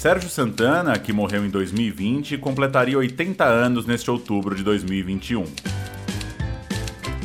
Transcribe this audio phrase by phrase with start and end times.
[0.00, 5.44] Sérgio Santana, que morreu em 2020, completaria 80 anos neste outubro de 2021.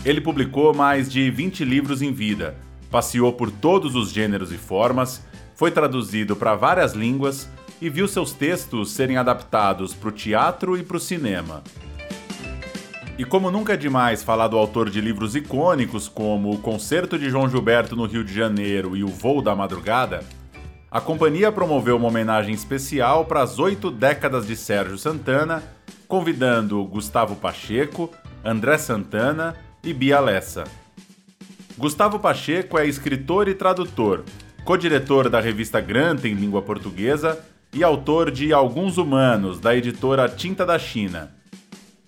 [0.03, 2.53] Ele publicou mais de 20 livros em vida,
[2.91, 5.25] passeou por todos os gêneros e formas,
[5.55, 7.47] foi traduzido para várias línguas
[7.81, 11.63] e viu seus textos serem adaptados para o teatro e para o cinema.
[13.17, 17.29] E como nunca é demais falar do autor de livros icônicos como O Concerto de
[17.29, 20.25] João Gilberto no Rio de Janeiro e O Voo da Madrugada,
[20.95, 25.61] a companhia promoveu uma homenagem especial para as oito décadas de Sérgio Santana,
[26.07, 28.09] convidando Gustavo Pacheco,
[28.45, 30.63] André Santana e Bia Lessa.
[31.77, 34.23] Gustavo Pacheco é escritor e tradutor,
[34.63, 40.65] co-diretor da revista Granta em língua portuguesa e autor de Alguns Humanos, da editora Tinta
[40.65, 41.35] da China.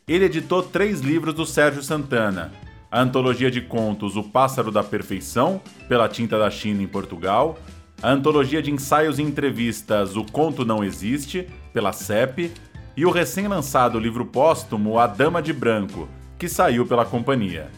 [0.08, 2.54] Ele editou três livros do Sérgio Santana:
[2.90, 7.60] a antologia de contos O Pássaro da Perfeição, pela Tinta da China em Portugal,
[8.02, 12.52] a antologia de ensaios e entrevistas O Conto Não Existe, pela CEP,
[12.96, 17.70] e o recém-lançado livro póstumo A Dama de Branco, que saiu pela companhia.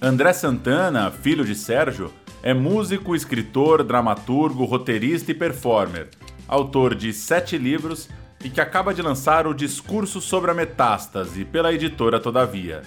[0.00, 6.08] André Santana, filho de Sérgio, é músico, escritor, dramaturgo, roteirista e performer,
[6.48, 8.08] autor de sete livros
[8.44, 12.82] e que acaba de lançar o Discurso sobre a Metástase pela editora Todavia.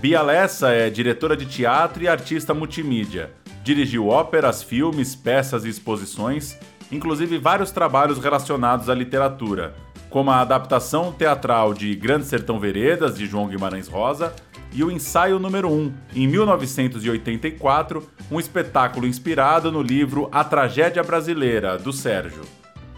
[0.00, 3.32] Bia Lessa é diretora de teatro e artista multimídia.
[3.68, 6.56] Dirigiu óperas, filmes, peças e exposições,
[6.90, 9.74] inclusive vários trabalhos relacionados à literatura,
[10.08, 14.32] como a adaptação teatral de Grande Sertão Veredas, de João Guimarães Rosa,
[14.72, 21.76] e o Ensaio número 1, em 1984, um espetáculo inspirado no livro A Tragédia Brasileira,
[21.76, 22.44] do Sérgio.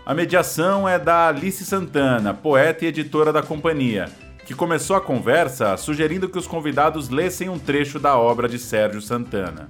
[0.07, 4.09] A mediação é da Alice Santana, poeta e editora da companhia,
[4.47, 9.03] que começou a conversa sugerindo que os convidados lessem um trecho da obra de Sérgio
[9.03, 9.69] Santana.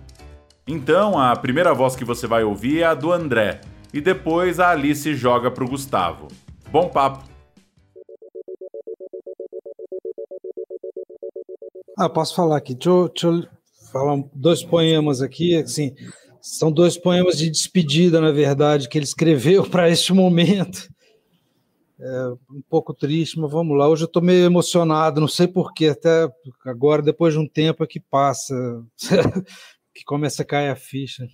[0.66, 3.60] Então, a primeira voz que você vai ouvir é a do André,
[3.92, 6.28] e depois a Alice joga para o Gustavo.
[6.70, 7.28] Bom papo!
[11.98, 12.74] Ah, posso falar aqui.
[12.74, 13.46] Deixa eu, deixa eu
[13.92, 15.56] falar dois poemas aqui.
[15.56, 15.94] Assim,
[16.40, 20.88] são dois poemas de despedida, na verdade, que ele escreveu para este momento.
[21.98, 23.86] É um pouco triste, mas vamos lá.
[23.86, 26.26] Hoje eu estou meio emocionado, não sei porquê, até
[26.64, 28.54] agora, depois de um tempo é que passa,
[30.00, 31.28] que começa a cair a ficha.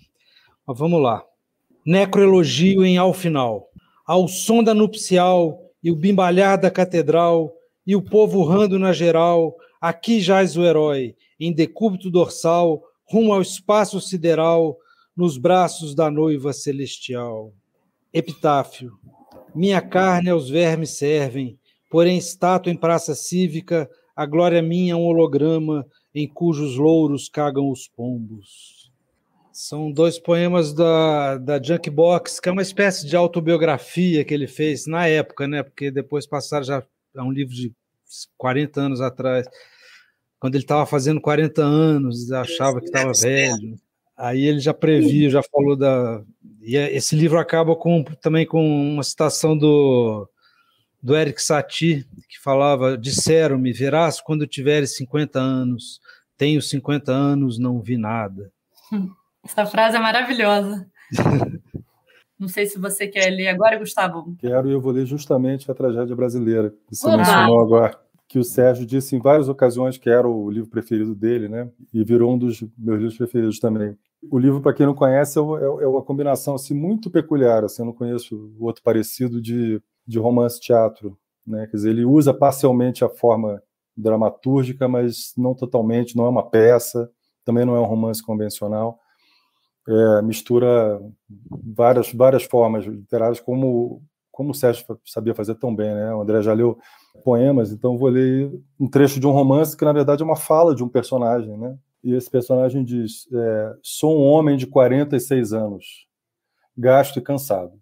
[0.67, 1.25] Mas vamos lá.
[1.85, 3.69] Necroelogio em Ao Final.
[4.05, 7.53] Ao som da nupcial e o bimbalhar da catedral
[7.87, 13.41] e o povo urrando na geral, Aqui jaz o herói, em decúbito dorsal, rumo ao
[13.41, 14.77] espaço sideral,
[15.17, 17.53] nos braços da noiva celestial.
[18.13, 18.99] Epitáfio.
[19.55, 21.57] Minha carne aos vermes servem,
[21.91, 27.87] porém estátua em praça cívica, a glória minha um holograma, em cujos louros cagam os
[27.87, 28.91] pombos.
[29.53, 34.87] São dois poemas da, da Junkbox, que é uma espécie de autobiografia que ele fez
[34.87, 35.63] na época, né?
[35.63, 36.83] Porque depois passaram já
[37.15, 37.71] a um livro de
[38.39, 39.47] 40 anos atrás,
[40.41, 43.79] quando ele estava fazendo 40 anos, achava que estava velho.
[44.17, 46.23] Aí ele já previa, já falou da.
[46.63, 48.63] E é, esse livro acaba com, também com
[48.93, 50.27] uma citação do,
[51.03, 56.01] do Eric Satie, que falava: Disseram-me, verás quando tiveres 50 anos.
[56.37, 58.53] Tenho 50 anos, não vi nada.
[59.45, 60.91] Essa frase é maravilhosa.
[62.39, 64.37] Não sei se você quer ler agora, Gustavo.
[64.39, 67.17] Quero e eu vou ler justamente a tragédia brasileira, que você Oba!
[67.17, 67.99] mencionou agora.
[68.29, 71.71] Que o Sérgio disse em várias ocasiões que era o livro preferido dele, né?
[71.95, 73.97] E virou um dos meus livros preferidos também.
[74.31, 77.65] O livro, para quem não conhece, é, é, é uma combinação assim, muito peculiar.
[77.65, 81.17] Assim, eu não conheço outro parecido de, de romance-teatro.
[81.47, 81.67] Né?
[81.69, 83.63] Quer dizer, ele usa parcialmente a forma
[83.97, 87.11] dramatúrgica, mas não totalmente, não é uma peça,
[87.45, 89.01] também não é um romance convencional
[89.89, 91.01] é, mistura
[91.49, 94.03] várias, várias formas literárias, como,
[94.33, 95.95] como o Sérgio sabia fazer tão bem.
[95.95, 96.13] Né?
[96.15, 96.79] O André já leu
[97.25, 100.75] poemas, então vou ler um trecho de um romance que, na verdade, é uma fala
[100.75, 101.57] de um personagem.
[101.57, 101.77] Né?
[102.03, 106.07] E esse personagem diz: é, Sou um homem de 46 anos,
[106.77, 107.73] gasto e cansado.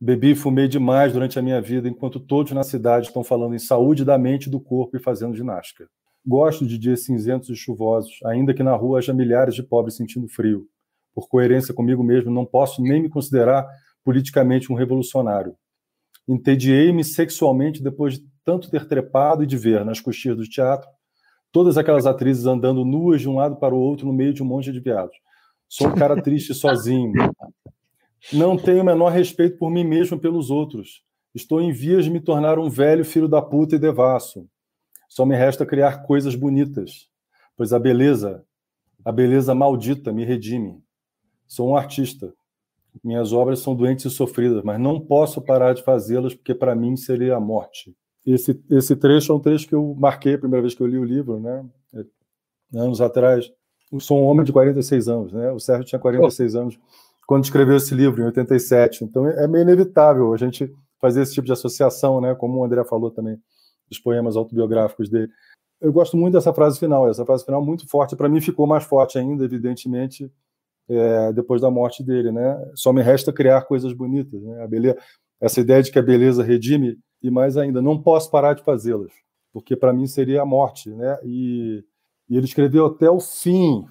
[0.00, 3.58] Bebi e fumei demais durante a minha vida, enquanto todos na cidade estão falando em
[3.58, 5.88] saúde da mente do corpo e fazendo ginástica.
[6.24, 10.28] Gosto de dias cinzentos e chuvosos, ainda que na rua haja milhares de pobres sentindo
[10.28, 10.66] frio
[11.14, 13.66] por coerência comigo mesmo, não posso nem me considerar
[14.04, 15.56] politicamente um revolucionário.
[16.28, 20.86] Entediei-me sexualmente depois de tanto ter trepado e de ver nas coxias do teatro
[21.50, 24.46] todas aquelas atrizes andando nuas de um lado para o outro no meio de um
[24.46, 25.16] monte de viados.
[25.66, 27.14] Sou um cara triste sozinho.
[28.32, 31.02] Não tenho o menor respeito por mim mesmo e pelos outros.
[31.34, 34.48] Estou em vias de me tornar um velho filho da puta e devasso.
[35.08, 37.08] Só me resta criar coisas bonitas,
[37.56, 38.44] pois a beleza,
[39.04, 40.82] a beleza maldita me redime.
[41.46, 42.32] Sou um artista.
[43.04, 46.96] Minhas obras são doentes e sofridas, mas não posso parar de fazê-las porque para mim
[46.96, 47.94] seria a morte.
[48.24, 50.98] Esse, esse trecho é um trecho que eu marquei a primeira vez que eu li
[50.98, 51.64] o livro, né?
[52.74, 53.52] Anos atrás.
[53.92, 55.52] Eu sou um homem de 46 anos, né?
[55.52, 56.58] O Sérgio tinha 46 oh.
[56.58, 56.78] anos
[57.26, 59.04] quando escreveu esse livro, em 87.
[59.04, 62.34] Então é meio inevitável a gente fazer esse tipo de associação, né?
[62.34, 63.38] Como o André falou também,
[63.88, 65.30] dos poemas autobiográficos dele.
[65.80, 68.16] Eu gosto muito dessa frase final, essa frase final muito forte.
[68.16, 70.30] Para mim ficou mais forte ainda, evidentemente,
[70.88, 72.56] é, depois da morte dele, né?
[72.74, 74.62] Só me resta criar coisas bonitas, né?
[74.62, 74.96] A beleza,
[75.40, 79.12] essa ideia de que a beleza redime e mais ainda, não posso parar de fazê-las,
[79.52, 81.18] porque para mim seria a morte, né?
[81.24, 81.84] E,
[82.28, 83.84] e, ele escreveu até o fim.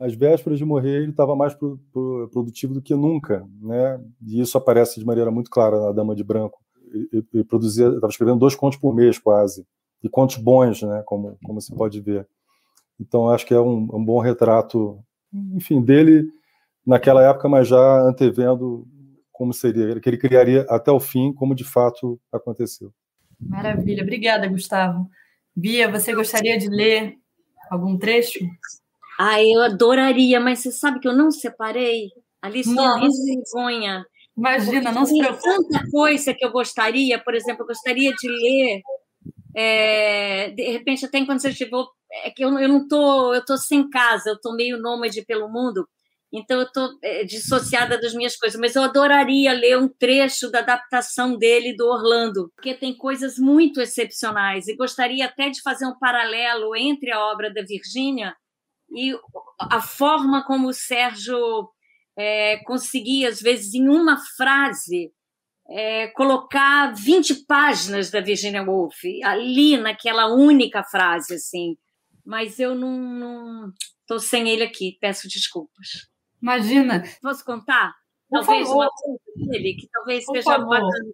[0.00, 4.00] Às vésperas de morrer, ele estava mais pro, pro, produtivo do que nunca, né?
[4.26, 6.58] E isso aparece de maneira muito clara na Dama de Branco.
[7.32, 9.66] Ele produzia, estava escrevendo dois contos por mês quase,
[10.02, 11.02] e contos bons, né?
[11.04, 12.26] Como como se pode ver.
[12.98, 14.98] Então acho que é um, um bom retrato
[15.32, 16.26] enfim, dele
[16.84, 18.86] naquela época, mas já antevendo
[19.30, 22.92] como seria, que ele criaria até o fim, como de fato aconteceu.
[23.40, 25.08] Maravilha, obrigada, Gustavo.
[25.56, 27.16] Bia, você gostaria de ler
[27.70, 28.38] algum trecho?
[29.22, 32.08] Ah, eu adoraria, mas você sabe que eu não separei?
[32.40, 34.02] Alice, não vergonha.
[34.34, 35.42] Imagina, não se preocupe.
[35.42, 38.80] tanta coisa que eu gostaria, por exemplo, eu gostaria de ler,
[39.54, 41.76] é, de repente, até enquanto você estiver
[42.24, 45.52] é que eu, eu não tô, eu tô sem casa, eu tô meio nômade pelo
[45.52, 45.86] mundo,
[46.32, 50.60] então eu tô é, dissociada das minhas coisas, mas eu adoraria ler um trecho da
[50.60, 55.98] adaptação dele do Orlando, porque tem coisas muito excepcionais e gostaria até de fazer um
[55.98, 58.34] paralelo entre a obra da Virgínia
[58.92, 59.14] e
[59.58, 61.68] a forma como o Sérgio
[62.16, 65.12] é, conseguia, às vezes, em uma frase,
[65.68, 71.76] é, colocar 20 páginas da Virginia Woolf ali naquela única frase, assim
[72.24, 76.08] mas eu não estou sem ele aqui, peço desculpas.
[76.40, 77.02] Imagina.
[77.20, 77.92] Posso contar?
[78.28, 78.88] Por talvez favor.
[79.36, 81.12] uma dele, que talvez Por seja bacana.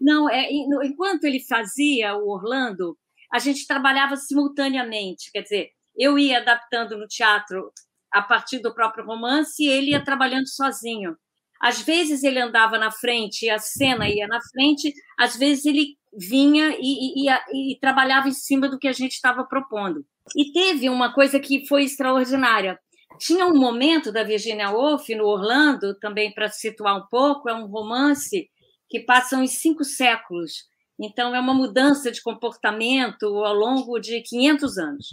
[0.00, 0.48] Não, é,
[0.84, 2.96] enquanto ele fazia o Orlando,
[3.32, 7.72] a gente trabalhava simultaneamente, quer dizer, eu ia adaptando no teatro
[8.12, 11.16] a partir do próprio romance e ele ia trabalhando sozinho.
[11.60, 15.98] Às vezes ele andava na frente e a cena ia na frente, às vezes ele
[16.16, 20.04] vinha e, e, e, e trabalhava em cima do que a gente estava propondo.
[20.36, 22.78] E teve uma coisa que foi extraordinária.
[23.18, 27.66] Tinha um momento da Virginia Woolf no Orlando, também para situar um pouco, é um
[27.66, 28.48] romance
[28.88, 30.68] que passa uns cinco séculos.
[31.00, 35.06] Então, é uma mudança de comportamento ao longo de 500 anos.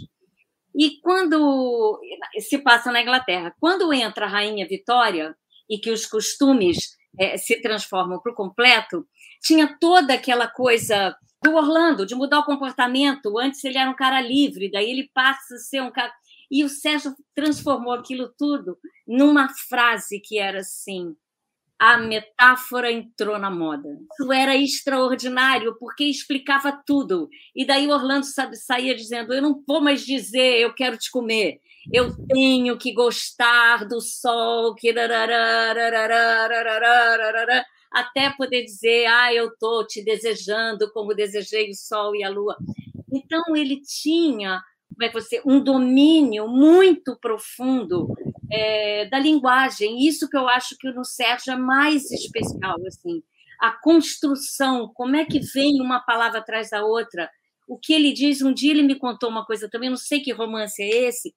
[0.76, 1.98] E quando
[2.38, 5.34] se passa na Inglaterra, quando entra a Rainha Vitória
[5.70, 9.06] e que os costumes é, se transformam por completo,
[9.40, 13.38] tinha toda aquela coisa do Orlando, de mudar o comportamento.
[13.38, 16.12] Antes ele era um cara livre, daí ele passa a ser um cara.
[16.50, 21.16] E o Sérgio transformou aquilo tudo numa frase que era assim:
[21.78, 23.88] a metáfora entrou na moda.
[24.18, 27.28] Isso era extraordinário, porque explicava tudo.
[27.54, 31.60] E daí Orlando sabe, saía dizendo: Eu não vou mais dizer, eu quero te comer.
[31.92, 34.92] Eu tenho que gostar do sol, que
[37.92, 42.56] até poder dizer, ah, eu estou te desejando como desejei o sol e a lua.
[43.12, 44.60] Então, ele tinha
[44.96, 48.08] como é que você, um domínio muito profundo
[48.50, 50.06] é, da linguagem.
[50.06, 52.76] Isso que eu acho que no Sérgio é mais especial.
[52.86, 53.22] assim
[53.60, 57.30] A construção, como é que vem uma palavra atrás da outra.
[57.68, 60.32] O que ele diz, um dia ele me contou uma coisa também, não sei que
[60.32, 61.34] romance é esse,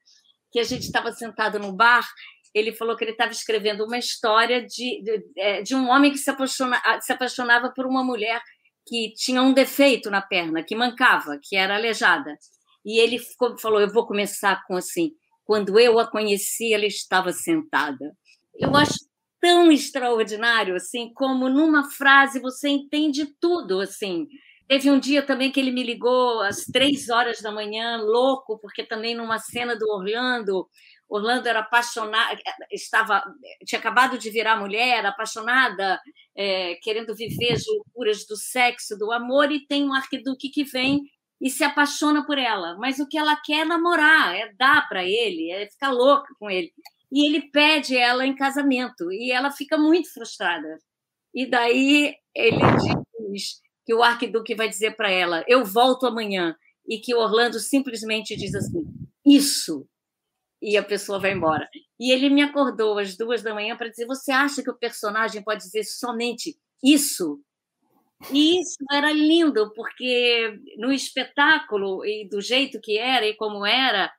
[0.51, 2.05] que a gente estava sentado no bar
[2.53, 6.17] ele falou que ele estava escrevendo uma história de, de, é, de, um homem que
[6.17, 8.41] se, apaixona, se apaixonava por uma mulher
[8.87, 12.35] que tinha um defeito na perna, que mancava, que era aleijada.
[12.83, 15.11] E ele ficou, falou: Eu vou começar com assim.
[15.49, 18.15] Quando eu a conheci, ela estava sentada.
[18.53, 18.99] Eu acho
[19.41, 24.27] tão extraordinário assim, como numa frase você entende tudo assim.
[24.67, 28.83] Teve um dia também que ele me ligou às três horas da manhã, louco, porque
[28.83, 30.67] também numa cena do Orlando,
[31.09, 32.39] Orlando era apaixonada,
[32.71, 33.23] estava,
[33.65, 35.99] tinha acabado de virar mulher, apaixonada,
[36.37, 41.01] é, querendo viver as loucuras do sexo, do amor, e tem um arquiduque que vem
[41.41, 42.75] e se apaixona por ela.
[42.77, 46.49] Mas o que ela quer é namorar, é dar para ele, é ficar louca com
[46.49, 46.71] ele.
[47.11, 50.77] E ele pede ela em casamento, e ela fica muito frustrada.
[51.33, 52.59] E daí ele
[53.31, 56.55] diz que o arquiduque vai dizer para ela: Eu volto amanhã.
[56.87, 58.83] E que Orlando simplesmente diz assim:
[59.25, 59.87] Isso
[60.61, 61.67] e a pessoa vai embora.
[61.99, 65.43] E ele me acordou às duas da manhã para dizer: Você acha que o personagem
[65.43, 67.41] pode dizer somente isso?
[68.31, 74.11] E isso era lindo, porque no espetáculo, e do jeito que era e como era,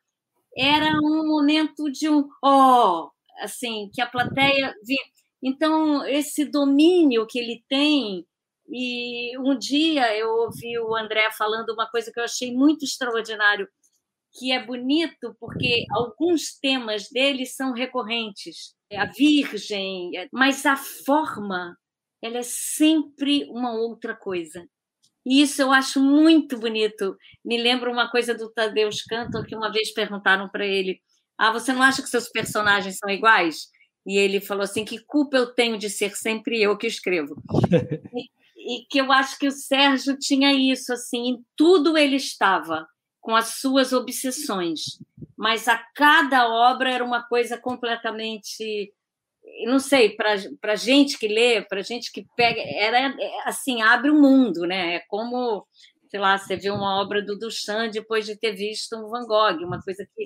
[0.57, 4.99] era um momento de um oh, assim, que a plateia via.
[5.43, 8.27] Então, esse domínio que ele tem.
[8.73, 13.69] E um dia eu ouvi o André falando uma coisa que eu achei muito extraordinário,
[14.39, 18.75] que é bonito porque alguns temas dele são recorrentes.
[18.93, 21.77] A Virgem, mas a forma,
[22.23, 24.67] ela é sempre uma outra coisa.
[25.25, 27.17] E isso eu acho muito bonito.
[27.45, 31.01] Me lembra uma coisa do Tadeusz Cantor, que uma vez perguntaram para ele:
[31.39, 33.69] Ah, você não acha que seus personagens são iguais?
[34.07, 37.37] E ele falou assim: Que culpa eu tenho de ser sempre eu que escrevo?
[38.15, 42.87] e, e que eu acho que o Sérgio tinha isso, assim, em tudo ele estava,
[43.21, 44.99] com as suas obsessões,
[45.37, 48.93] mas a cada obra era uma coisa completamente
[49.67, 53.15] não sei, para gente que lê, para gente que pega, era
[53.45, 54.97] assim, abre o um mundo, né?
[54.97, 55.67] É como,
[56.09, 59.65] sei lá, você vê uma obra do Duchamp depois de ter visto um Van Gogh,
[59.65, 60.25] uma coisa que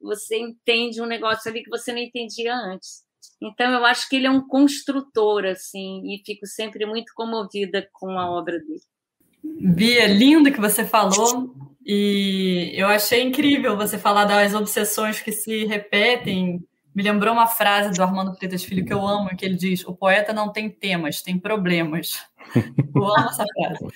[0.00, 3.04] você entende um negócio ali que você não entendia antes.
[3.42, 8.18] Então, eu acho que ele é um construtor, assim, e fico sempre muito comovida com
[8.18, 8.80] a obra dele.
[9.42, 15.64] Bia, lindo que você falou, e eu achei incrível você falar das obsessões que se
[15.64, 16.62] repetem
[16.94, 19.94] me lembrou uma frase do Armando Freitas Filho que eu amo, que ele diz: o
[19.94, 22.24] poeta não tem temas, tem problemas.
[22.94, 23.86] Eu amo essa frase.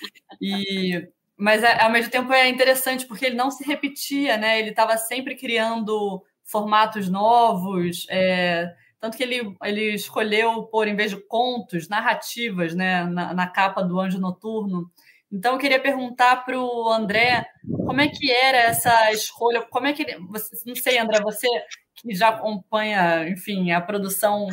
[0.41, 4.59] E, mas ao mesmo tempo é interessante porque ele não se repetia, né?
[4.59, 8.05] Ele estava sempre criando formatos novos.
[8.09, 13.47] É, tanto que ele, ele escolheu pôr, em vez de contos, narrativas né, na, na
[13.47, 14.89] capa do Anjo Noturno.
[15.35, 17.45] Então, eu queria perguntar para o André
[17.85, 20.17] como é que era essa escolha, como é que.
[20.29, 21.45] Você, não sei, André, você
[21.93, 24.47] que já acompanha, enfim, a produção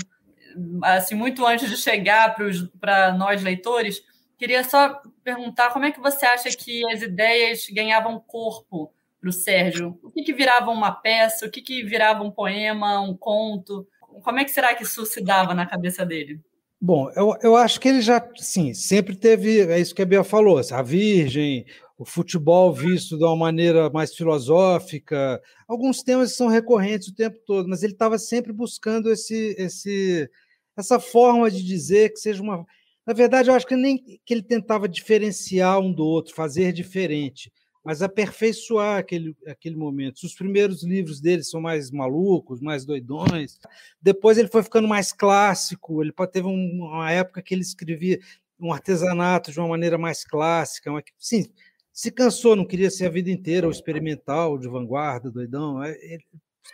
[0.82, 2.34] assim muito antes de chegar
[2.80, 4.02] para nós leitores,
[4.36, 9.32] queria só perguntar como é que você acha que as ideias ganhavam corpo para o
[9.32, 9.96] Sérgio?
[10.02, 11.46] O que, que virava uma peça?
[11.46, 13.86] O que, que virava um poema, um conto?
[14.24, 16.40] Como é que será que isso se dava na cabeça dele?
[16.84, 20.24] Bom, eu, eu acho que ele já, sim, sempre teve, é isso que a Bia
[20.24, 21.64] falou, a Virgem,
[21.96, 27.68] o futebol visto de uma maneira mais filosófica, alguns temas são recorrentes o tempo todo,
[27.68, 30.28] mas ele estava sempre buscando esse, esse,
[30.76, 32.66] essa forma de dizer que seja uma.
[33.06, 37.52] Na verdade, eu acho que nem que ele tentava diferenciar um do outro, fazer diferente,
[37.84, 40.22] mas aperfeiçoar aquele, aquele momento.
[40.22, 43.58] Os primeiros livros dele são mais malucos, mais doidões.
[44.00, 46.02] Depois ele foi ficando mais clássico.
[46.02, 48.20] Ele teve uma época que ele escrevia
[48.60, 50.90] um artesanato de uma maneira mais clássica.
[51.18, 51.46] Sim,
[51.92, 55.84] se cansou, não queria ser a vida inteira o experimental, de vanguarda, doidão.
[55.84, 56.24] Ele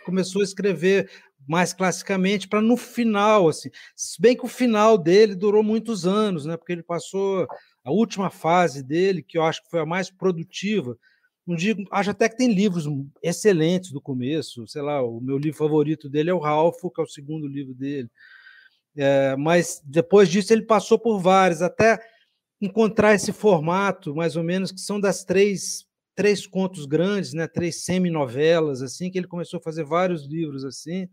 [0.05, 1.09] começou a escrever
[1.47, 3.69] mais classicamente para no final, assim.
[3.95, 6.55] Se bem que o final dele durou muitos anos, né?
[6.55, 7.47] Porque ele passou
[7.89, 10.97] a última fase dele, que eu acho que foi a mais produtiva.
[11.45, 12.85] Não digo, acho até que tem livros
[13.23, 14.67] excelentes do começo.
[14.67, 17.73] Sei lá, o meu livro favorito dele é o Ralph, que é o segundo livro
[17.73, 18.09] dele.
[18.95, 21.99] É, mas depois disso ele passou por vários, até
[22.61, 27.83] encontrar esse formato, mais ou menos, que são das três, três contos grandes, né, três
[27.83, 31.07] seminovelas, assim, que ele começou a fazer vários livros assim,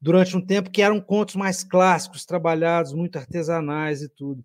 [0.00, 4.44] durante um tempo que eram contos mais clássicos, trabalhados, muito artesanais e tudo.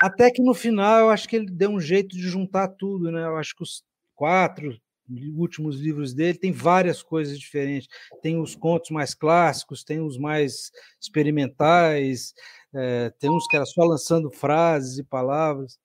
[0.00, 3.22] Até que no final eu acho que ele deu um jeito de juntar tudo, né?
[3.24, 4.80] Eu acho que os quatro
[5.36, 7.88] últimos livros dele tem várias coisas diferentes.
[8.22, 12.32] Tem os contos mais clássicos, tem os mais experimentais,
[12.74, 15.78] é, tem uns que era só lançando frases e palavras.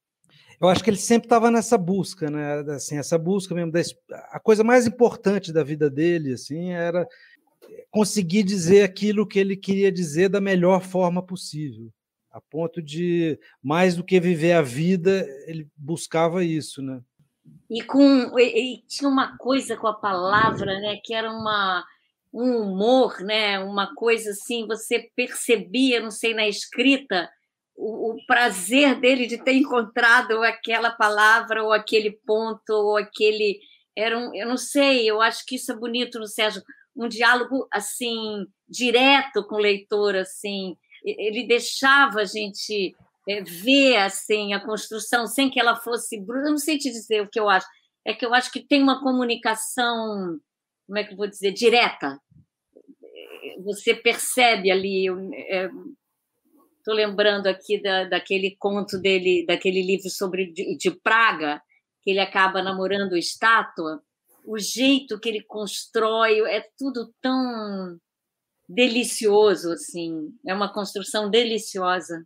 [0.62, 2.62] Eu acho que ele sempre estava nessa busca, né?
[2.72, 3.72] Assim, essa busca mesmo.
[3.72, 3.81] Da,
[4.31, 7.05] a coisa mais importante da vida dele, assim, era
[7.91, 11.91] conseguir dizer aquilo que ele queria dizer da melhor forma possível,
[12.36, 17.00] a ponto de mais do que viver a vida, ele buscava isso, né?
[17.70, 21.00] E com e, e tinha uma coisa com a palavra, né?
[21.01, 21.86] Que era uma
[22.34, 23.58] um humor, né?
[23.60, 27.30] Uma coisa assim, você percebia, não sei, na escrita,
[27.74, 33.62] o, o, prazer dele de ter encontrado aquela palavra ou aquele ponto ou aquele
[33.96, 36.62] era um, eu não sei, eu acho que isso é bonito no Sérgio,
[36.94, 42.95] um diálogo assim direto com o leitor, assim, ele deixava a gente
[43.27, 47.29] é, ver assim a construção sem que ela fosse, eu não sei te dizer o
[47.29, 47.67] que eu acho,
[48.05, 50.39] é que eu acho que tem uma comunicação,
[50.85, 52.19] como é que eu vou dizer, direta
[53.63, 55.05] você percebe ali.
[56.77, 61.62] Estou é, lembrando aqui da, daquele conto dele, daquele livro sobre de, de Praga,
[62.01, 64.01] que ele acaba namorando estátua.
[64.45, 68.00] O jeito que ele constrói é tudo tão
[68.67, 70.29] delicioso, assim.
[70.48, 72.24] É uma construção deliciosa.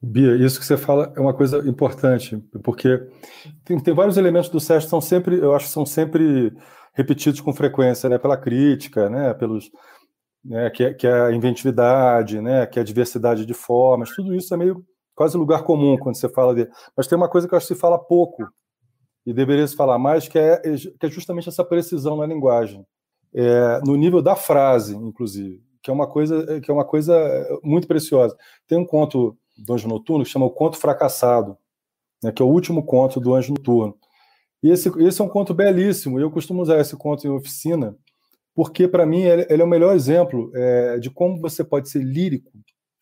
[0.00, 3.00] Bia, isso que você fala é uma coisa importante, porque
[3.64, 6.52] tem, tem vários elementos do Sérgio que são sempre, eu acho, são sempre
[6.94, 8.16] repetidos com frequência, né?
[8.16, 9.34] Pela crítica, né?
[9.34, 9.68] Pelos
[10.44, 14.34] né, que, é, que é a inventividade, né, que é a diversidade de formas, tudo
[14.34, 14.84] isso é meio
[15.14, 16.70] quase lugar comum quando você fala dele.
[16.96, 18.46] Mas tem uma coisa que eu acho que se fala pouco
[19.26, 22.84] e deveria se falar mais, que é, que é justamente essa precisão na linguagem,
[23.34, 27.14] é, no nível da frase, inclusive, que é uma coisa que é uma coisa
[27.62, 28.36] muito preciosa.
[28.66, 31.56] Tem um conto do Anjo Noturno que chama O Conto Fracassado,
[32.22, 33.96] né, que é o último conto do Anjo Noturno.
[34.62, 37.96] E esse, esse é um conto belíssimo, e eu costumo usar esse conto em oficina,
[38.54, 42.02] porque, para mim, ele, ele, é o melhor exemplo é, de como você pode ser
[42.02, 42.50] lírico,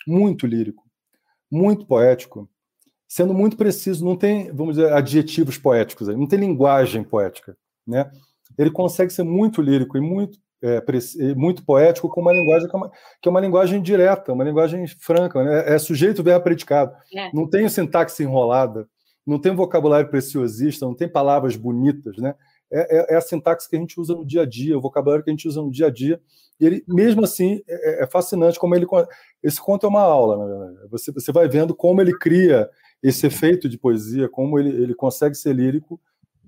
[0.06, 0.84] muito lírico,
[1.50, 2.48] muito poético,
[3.08, 4.04] sendo muito preciso.
[4.04, 7.56] Não tem, vamos dizer, adjetivos poéticos, não tem linguagem poética.
[7.86, 8.10] Né?
[8.58, 10.82] Ele consegue ser muito lírico e muito, é,
[11.34, 14.86] muito poético com uma linguagem que é uma, que é uma linguagem direta, uma linguagem
[14.86, 15.74] franca, né?
[15.74, 16.94] é sujeito, verbo, predicado.
[17.14, 17.30] É.
[17.32, 18.88] Não tem sintaxe enrolada,
[19.26, 22.34] não tem vocabulário preciosista, não tem palavras bonitas, né?
[22.72, 25.24] É, é, é, a sintaxe que a gente usa no dia a dia, o vocabulário
[25.24, 26.20] que a gente usa no dia a dia.
[26.58, 28.86] E ele, mesmo assim, é, é, é fascinante como ele.
[29.42, 30.88] Esse conto é uma aula, na verdade.
[30.90, 32.68] Você, você vai vendo como ele cria
[33.02, 36.00] esse efeito de poesia, como ele, ele consegue ser lírico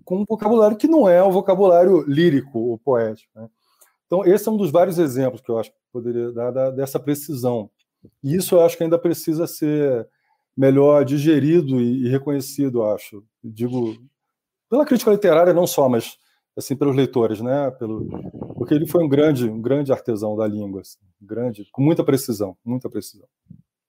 [0.08, 3.30] com um vocabulário que não é um vocabulário lírico ou poético.
[3.34, 3.46] Né?
[4.06, 6.98] Então, esse é um dos vários exemplos que eu acho que poderia dar da, dessa
[6.98, 7.70] precisão.
[8.24, 10.08] E isso eu acho que ainda precisa ser
[10.56, 13.22] melhor digerido e, e reconhecido, acho.
[13.44, 13.98] Digo,
[14.70, 16.16] pela crítica literária não só, mas
[16.56, 17.70] assim pelos leitores, né?
[17.72, 18.08] Pelo,
[18.54, 22.56] porque ele foi um grande, um grande artesão da língua, assim, grande, com muita precisão,
[22.64, 23.28] muita precisão.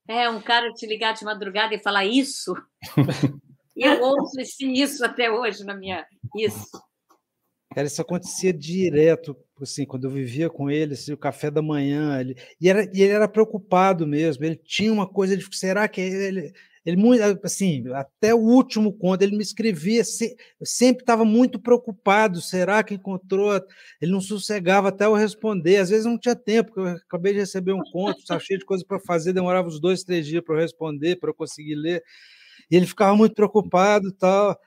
[0.05, 2.53] É, um cara te ligar de madrugada e falar isso.
[3.83, 6.05] eu ouço esse isso até hoje na minha
[6.35, 6.69] isso.
[7.73, 12.19] Cara, isso acontecia direto, assim, quando eu vivia com ele, assim, o café da manhã,
[12.19, 16.01] ele, e, era, e ele era preocupado mesmo, ele tinha uma coisa de, será que
[16.01, 16.51] ele,
[16.83, 16.99] ele
[17.43, 22.95] assim, até o último conto, ele me escrevia, se, sempre estava muito preocupado, será que
[22.95, 23.53] encontrou,
[24.01, 27.39] ele não sossegava até eu responder, às vezes não tinha tempo, porque eu acabei de
[27.39, 30.55] receber um conto, estava cheio de coisa para fazer, demorava uns dois, três dias para
[30.55, 32.03] eu responder, para eu conseguir ler,
[32.69, 34.57] e ele ficava muito preocupado tal,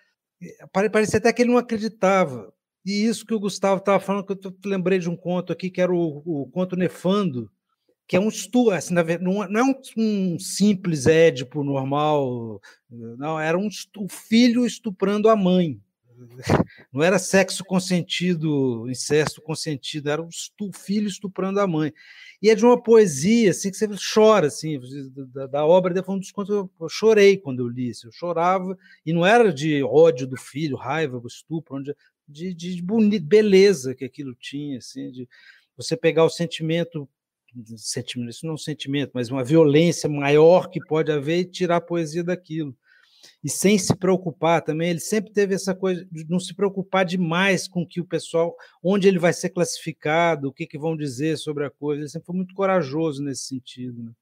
[0.73, 2.53] parecia até que ele não acreditava,
[2.85, 5.81] e isso que o Gustavo estava falando, que eu lembrei de um conto aqui, que
[5.81, 7.51] era o, o conto Nefando,
[8.07, 12.61] que é um estupro, assim, não, não é um, um, simples édipo normal,
[12.91, 15.81] não, era um o filho estuprando a mãe.
[16.93, 20.29] Não era sexo consentido, incesto consentido, era o
[20.73, 21.93] filho estuprando a mãe.
[22.41, 24.79] E é de uma poesia assim que você chora, assim,
[25.33, 28.77] da, da obra de um dos contos eu, chorei quando eu li isso, eu chorava
[29.07, 31.95] e não era de ódio do filho, raiva, estupro, onde
[32.27, 35.29] de, de bonita, beleza que aquilo tinha, assim, de
[35.77, 37.09] você pegar o sentimento,
[37.77, 41.77] sentimento, isso não é um sentimento, mas uma violência maior que pode haver e tirar
[41.77, 42.77] a poesia daquilo.
[43.43, 47.69] E sem se preocupar também, ele sempre teve essa coisa de não se preocupar demais
[47.69, 51.65] com que o pessoal, onde ele vai ser classificado, o que, que vão dizer sobre
[51.65, 52.03] a coisa.
[52.03, 54.03] Ele sempre foi muito corajoso nesse sentido.
[54.03, 54.13] Né?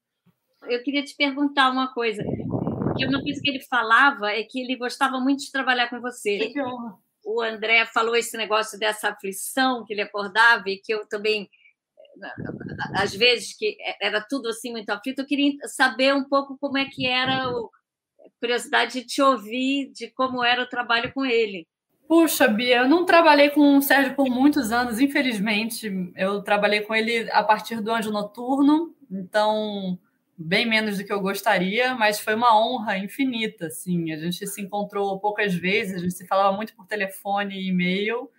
[0.69, 2.23] Eu queria te perguntar uma coisa.
[2.23, 6.37] Porque uma coisa que ele falava é que ele gostava muito de trabalhar com você.
[6.49, 11.05] Que honra o André falou esse negócio dessa aflição que ele acordava e que eu
[11.07, 11.49] também
[12.93, 16.85] às vezes que era tudo assim muito aflito, eu queria saber um pouco como é
[16.85, 17.71] que era o
[18.39, 21.67] curiosidade de te ouvir de como era o trabalho com ele.
[22.07, 25.89] Puxa, Bia, eu não trabalhei com o Sérgio por muitos anos, infelizmente.
[26.15, 29.97] Eu trabalhei com ele a partir do Anjo Noturno, então
[30.37, 34.11] bem menos do que eu gostaria, mas foi uma honra infinita, assim.
[34.11, 38.29] A gente se encontrou poucas vezes, a gente se falava muito por telefone e e-mail,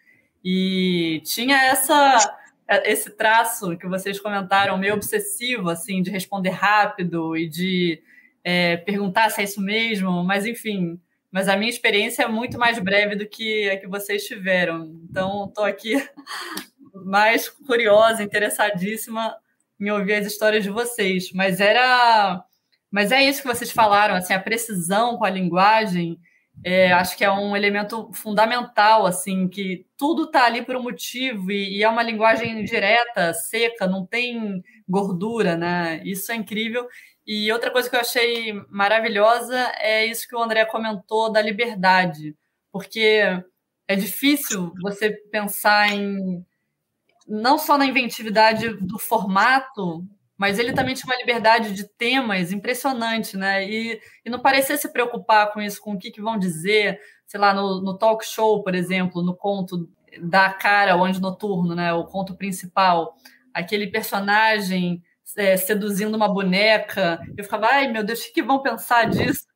[0.45, 2.39] e tinha essa
[2.85, 8.03] esse traço que vocês comentaram, meio obsessivo, assim, de responder rápido e de
[8.45, 11.01] é, perguntar se é isso mesmo, mas enfim.
[11.31, 15.01] Mas a minha experiência é muito mais breve do que a que vocês tiveram.
[15.09, 15.95] Então, estou aqui
[17.07, 19.35] mais curiosa, interessadíssima
[19.81, 22.45] em ouvir as histórias de vocês, mas era,
[22.91, 26.21] mas é isso que vocês falaram, assim, a precisão com a linguagem,
[26.65, 31.51] é, acho que é um elemento fundamental, assim, que tudo está ali por um motivo
[31.51, 36.01] e, e, é uma linguagem direta, seca, não tem gordura, né?
[36.05, 36.87] Isso é incrível.
[37.27, 42.37] E outra coisa que eu achei maravilhosa é isso que o André comentou da liberdade,
[42.73, 43.23] porque
[43.87, 46.45] é difícil você pensar em
[47.29, 50.05] não só na inventividade do formato,
[50.37, 53.65] mas ele também tinha uma liberdade de temas impressionante, né?
[53.65, 57.39] E, e não parecia se preocupar com isso, com o que, que vão dizer, sei
[57.39, 59.89] lá, no, no talk show, por exemplo, no conto
[60.21, 61.93] da cara, o Anjo Noturno, né?
[61.93, 63.15] O conto principal,
[63.55, 65.01] aquele personagem
[65.37, 67.21] é, seduzindo uma boneca.
[67.37, 69.47] Eu ficava, ai meu Deus, o que, vão pensar disso?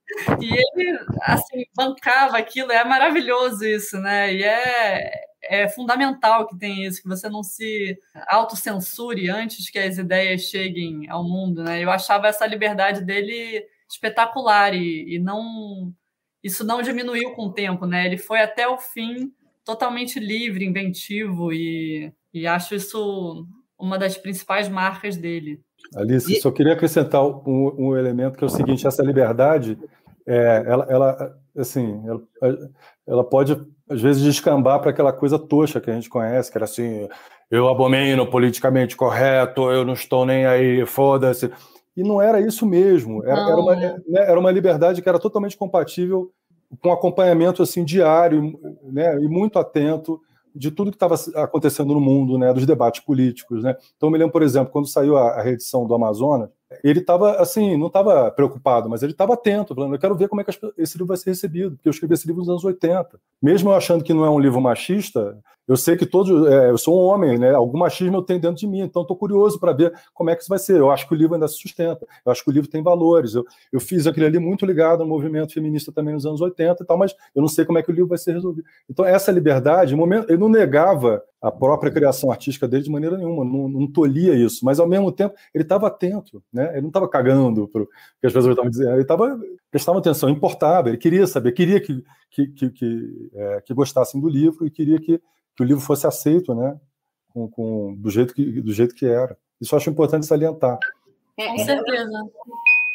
[0.41, 4.33] E ele, assim, bancava aquilo, é maravilhoso isso, né?
[4.33, 5.11] E é,
[5.43, 11.09] é fundamental que tenha isso, que você não se autocensure antes que as ideias cheguem
[11.11, 11.83] ao mundo, né?
[11.83, 15.93] Eu achava essa liberdade dele espetacular e, e não
[16.43, 18.07] isso não diminuiu com o tempo, né?
[18.07, 19.33] Ele foi até o fim
[19.65, 23.47] totalmente livre, inventivo e, e acho isso
[23.79, 25.61] uma das principais marcas dele.
[25.95, 26.41] Alice, e...
[26.41, 29.79] só queria acrescentar um, um, elemento que é o seguinte: essa liberdade,
[30.27, 32.59] é, ela, ela, assim, ela,
[33.07, 33.57] ela pode
[33.89, 37.09] às vezes descambar para aquela coisa toxa que a gente conhece, que era assim,
[37.51, 41.51] eu abomino politicamente correto, eu não estou nem aí, foda-se.
[41.97, 43.25] E não era isso mesmo.
[43.25, 46.31] Era, era, uma, né, era uma liberdade que era totalmente compatível
[46.81, 50.21] com acompanhamento assim diário, né, e muito atento
[50.57, 53.77] de tudo que estava acontecendo no mundo, né, dos debates políticos, né.
[53.97, 56.49] Então, eu me lembro, por exemplo, quando saiu a, a reedição do Amazonas,
[56.83, 60.41] ele estava assim, não estava preocupado, mas ele estava atento, falando: eu quero ver como
[60.41, 63.19] é que esse livro vai ser recebido, porque eu escrevi esse livro nos anos 80.
[63.41, 66.47] Mesmo eu achando que não é um livro machista, eu sei que todos.
[66.49, 67.53] É, eu sou um homem, né?
[67.53, 70.43] Algum machismo eu tenho dentro de mim, então estou curioso para ver como é que
[70.43, 70.77] isso vai ser.
[70.79, 73.35] Eu acho que o livro ainda se sustenta, eu acho que o livro tem valores.
[73.35, 76.87] Eu, eu fiz aquele ali muito ligado ao movimento feminista também nos anos 80 e
[76.87, 78.67] tal, mas eu não sei como é que o livro vai ser resolvido.
[78.89, 83.45] Então, essa liberdade, momento, ele não negava a própria criação artística dele de maneira nenhuma,
[83.45, 86.71] não, não tolhia isso, mas ao mesmo tempo ele estava atento, né?
[86.73, 89.39] ele não estava cagando para o que as pessoas estavam dizendo, ele estava
[89.71, 94.29] prestava atenção, importava, ele queria saber, queria que, que, que, que, é, que gostassem do
[94.29, 95.21] livro e queria que
[95.57, 96.79] que o livro fosse aceito, né?
[97.31, 99.37] Com, com, do, jeito que, do jeito que era.
[99.61, 100.79] Isso eu acho importante salientar.
[101.37, 102.31] É, com certeza.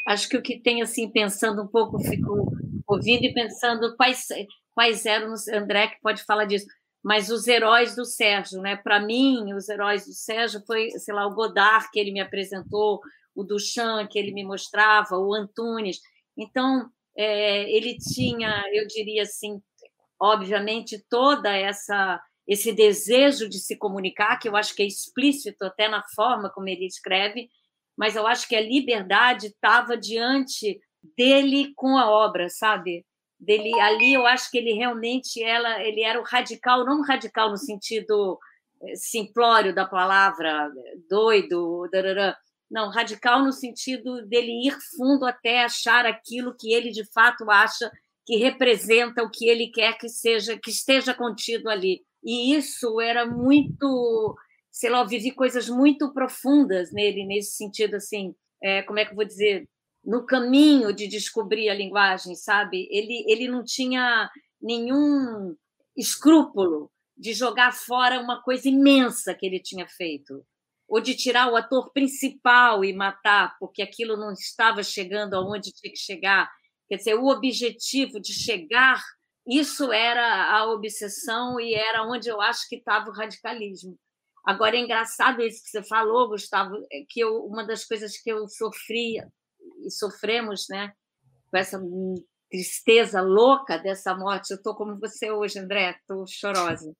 [0.08, 2.52] Acho que o que tem, assim, pensando um pouco, fico
[2.88, 4.28] ouvindo e pensando quais,
[4.74, 6.66] quais eram, André que pode falar disso,
[7.04, 8.76] mas os heróis do Sérgio, né?
[8.76, 13.00] Para mim, os heróis do Sérgio foi, sei lá, o Godard que ele me apresentou,
[13.36, 16.00] o Duchamp que ele me mostrava, o Antunes.
[16.38, 19.62] Então, é, ele tinha, eu diria assim,
[20.20, 25.88] obviamente toda essa esse desejo de se comunicar, que eu acho que é explícito até
[25.88, 27.50] na forma como ele escreve,
[27.98, 30.80] mas eu acho que a liberdade estava diante
[31.16, 33.06] dele com a obra, sabe?
[33.42, 37.58] Dele ali, eu acho que ele realmente ela, ele era o radical, não radical no
[37.58, 38.38] sentido
[38.84, 40.70] eh, simplório da palavra,
[41.10, 41.90] doido,
[42.70, 47.92] não, radical no sentido dele ir fundo até achar aquilo que ele de fato acha
[48.26, 53.26] que representa o que ele quer que seja, que esteja contido ali e isso era
[53.26, 54.36] muito,
[54.72, 59.12] sei lá, eu vivi coisas muito profundas nele, nesse sentido, assim, é, como é que
[59.12, 59.68] eu vou dizer?
[60.04, 62.88] No caminho de descobrir a linguagem, sabe?
[62.90, 64.30] Ele, ele não tinha
[64.62, 65.56] nenhum
[65.96, 70.44] escrúpulo de jogar fora uma coisa imensa que ele tinha feito,
[70.88, 75.92] ou de tirar o ator principal e matar, porque aquilo não estava chegando aonde tinha
[75.92, 76.50] que chegar.
[76.90, 79.02] Quer dizer, o objetivo de chegar
[79.48, 83.98] isso era a obsessão e era onde eu acho que estava o radicalismo.
[84.46, 88.32] Agora é engraçado isso que você falou, Gustavo, é que eu, uma das coisas que
[88.32, 89.32] eu sofria
[89.86, 90.92] e sofremos, né,
[91.50, 91.80] com essa
[92.50, 94.52] tristeza louca dessa morte.
[94.52, 96.94] Eu estou como você hoje, André, estou chorosa.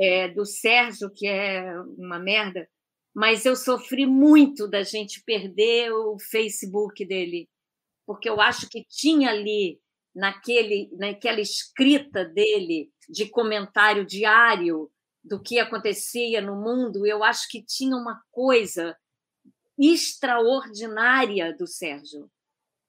[0.00, 2.68] É, do Sérgio, que é uma merda,
[3.12, 7.48] mas eu sofri muito da gente perder o Facebook dele,
[8.06, 9.80] porque eu acho que tinha ali
[10.14, 14.88] naquele, naquela escrita dele de comentário diário
[15.24, 18.96] do que acontecia no mundo, eu acho que tinha uma coisa
[19.78, 22.30] extraordinária do Sérgio,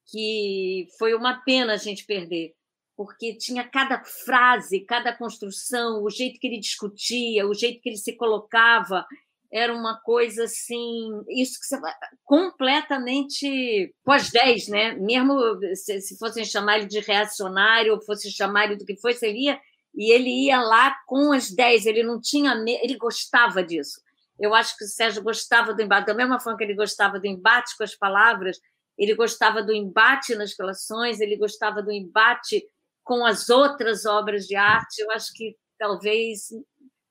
[0.07, 2.53] que foi uma pena a gente perder,
[2.97, 7.97] porque tinha cada frase, cada construção, o jeito que ele discutia, o jeito que ele
[7.97, 9.05] se colocava,
[9.51, 11.79] era uma coisa assim, isso que você
[12.23, 14.93] completamente pós-10, né?
[14.93, 15.39] Mesmo
[15.75, 19.45] se, se fossem chamar ele de reacionário, ou fossem chamar ele do que fosse, ele
[19.45, 19.59] ia,
[19.95, 24.01] e ele ia lá com as 10, ele não tinha, ele gostava disso.
[24.39, 27.27] Eu acho que o Sérgio gostava do embate, da mesma forma que ele gostava do
[27.27, 28.57] embate com as palavras,
[28.97, 32.63] ele gostava do embate nas relações, ele gostava do embate
[33.03, 34.99] com as outras obras de arte.
[34.99, 36.49] Eu acho que talvez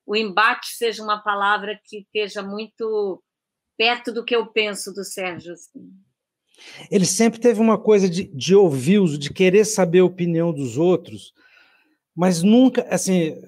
[0.06, 3.22] o embate seja uma palavra que esteja muito
[3.76, 5.52] perto do que eu penso do Sérgio.
[5.52, 5.90] Assim.
[6.90, 11.32] Ele sempre teve uma coisa de, de ouvir, de querer saber a opinião dos outros,
[12.18, 13.40] mas nunca, assim,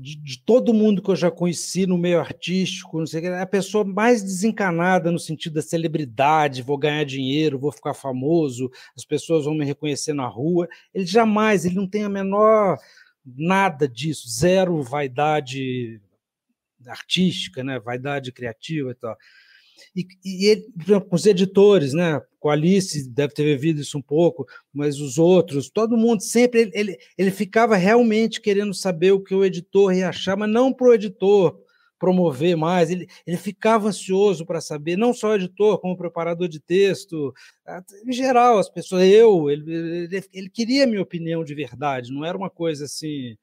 [0.00, 3.28] de, de, todo mundo que eu já conheci no meio artístico, não sei o que,
[3.28, 9.04] a pessoa mais desencanada no sentido da celebridade, vou ganhar dinheiro, vou ficar famoso, as
[9.04, 10.66] pessoas vão me reconhecer na rua.
[10.92, 12.76] Ele jamais, ele não tem a menor
[13.24, 16.00] nada disso, zero vaidade
[16.84, 19.16] artística, né, vaidade criativa e tal.
[19.94, 20.66] E, e ele,
[21.08, 22.20] com os editores, né?
[22.38, 26.62] Com a Alice, deve ter vivido isso um pouco, mas os outros, todo mundo sempre
[26.62, 30.72] ele, ele, ele ficava realmente querendo saber o que o editor ia achar, mas não
[30.72, 31.58] para o editor
[31.98, 36.46] promover mais, ele, ele ficava ansioso para saber, não só o editor, como o preparador
[36.46, 37.32] de texto,
[38.06, 42.24] em geral, as pessoas, eu, ele, ele, ele queria a minha opinião de verdade, não
[42.24, 43.36] era uma coisa assim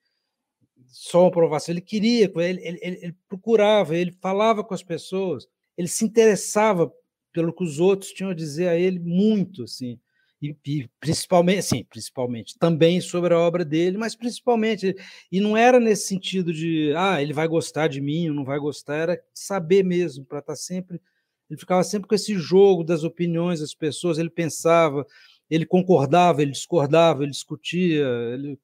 [0.88, 5.88] só uma aprovação, ele queria, ele, ele, ele, procurava, ele falava com as pessoas, ele
[5.88, 6.92] se interessava
[7.32, 10.00] pelo que os outros tinham a dizer a ele muito, assim,
[10.42, 14.96] e, e principalmente, assim, principalmente, também sobre a obra dele, mas principalmente,
[15.32, 18.60] e não era nesse sentido de, ah, ele vai gostar de mim ou não vai
[18.60, 21.02] gostar, era saber mesmo, para estar tá sempre,
[21.50, 25.06] ele ficava sempre com esse jogo das opiniões das pessoas, ele pensava,
[25.50, 28.60] ele concordava, ele discordava, ele discutia, ele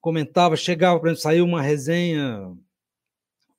[0.00, 2.54] comentava, chegava, para saiu uma resenha,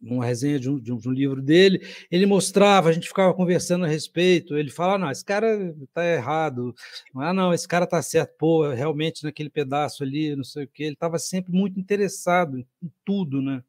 [0.02, 1.82] uma resenha de um, de um, livro dele,
[2.12, 6.74] ele mostrava, a gente ficava conversando a respeito, ele falava, não, esse cara está errado,
[7.16, 10.84] ah, não, esse cara está certo, pô, realmente naquele pedaço ali, não sei o quê,
[10.84, 13.64] ele estava sempre muito interessado em tudo, né?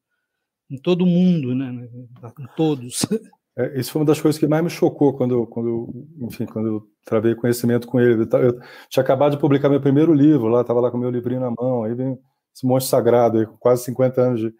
[0.70, 1.88] Em todo mundo, né?
[2.38, 3.06] Em todos.
[3.58, 6.88] É, isso foi uma das coisas que mais me chocou quando, quando, enfim, quando eu
[7.04, 8.22] travei conhecimento com ele.
[8.22, 11.50] Eu tinha acabado de publicar meu primeiro livro, lá estava lá com meu livrinho na
[11.50, 12.16] mão, aí vem
[12.54, 14.54] esse monstro sagrado aí, com quase 50 anos de,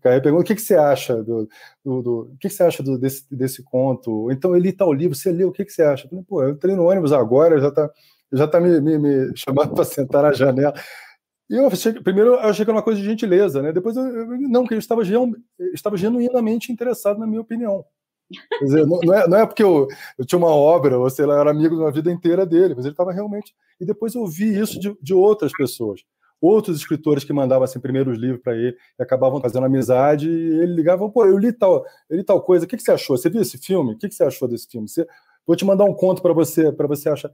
[0.00, 1.48] carreira, pergunta o que, que você acha do,
[1.84, 4.30] do, do, o que, que você acha do, desse, desse conto?
[4.30, 6.04] Então ele está o livro, você leu, o que, que você acha?
[6.04, 7.90] Eu falei, pô, eu entrei no ônibus agora, já está
[8.32, 10.74] já tá me, me, me chamando para sentar na janela.
[11.48, 13.72] E eu achei, primeiro eu achei que era uma coisa de gentileza, né?
[13.72, 15.02] Depois eu, eu não, que ele estava,
[15.72, 17.84] estava genuinamente interessado na minha opinião.
[18.58, 21.24] Quer dizer, não, não, é, não é porque eu, eu tinha uma obra, ou sei
[21.24, 23.54] lá, eu era amigo de uma vida inteira dele, mas ele estava realmente.
[23.80, 26.02] E depois eu vi isso de, de outras pessoas
[26.40, 30.74] outros escritores que mandavam assim, primeiros livros para ele e acabavam fazendo amizade e ele
[30.74, 33.16] ligava, pô, eu li tal, eu li tal coisa, o que, que você achou?
[33.16, 33.94] Você viu esse filme?
[33.94, 34.88] O que, que você achou desse filme?
[34.88, 35.06] Você,
[35.46, 37.30] vou te mandar um conto para você, para você achar.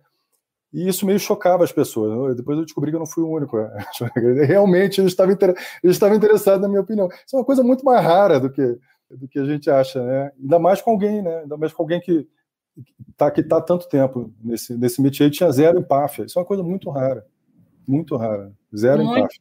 [0.73, 2.35] E isso meio chocava as pessoas.
[2.35, 3.57] Depois eu descobri que eu não fui o único.
[4.45, 5.55] Realmente eles estavam, inter...
[5.85, 7.07] interessados na minha opinião.
[7.25, 8.77] Isso é uma coisa muito mais rara do que,
[9.09, 10.33] do que a gente acha, né?
[10.41, 11.43] Ainda mais com alguém, né?
[11.43, 12.27] Ainda mais com alguém que
[13.09, 16.25] está que tá há tanto tempo nesse, nesse métier e tinha zero empáfia.
[16.25, 17.25] Isso é uma coisa muito rara.
[17.87, 18.53] Muito rara.
[18.75, 19.19] Zero Muito...
[19.19, 19.41] empate.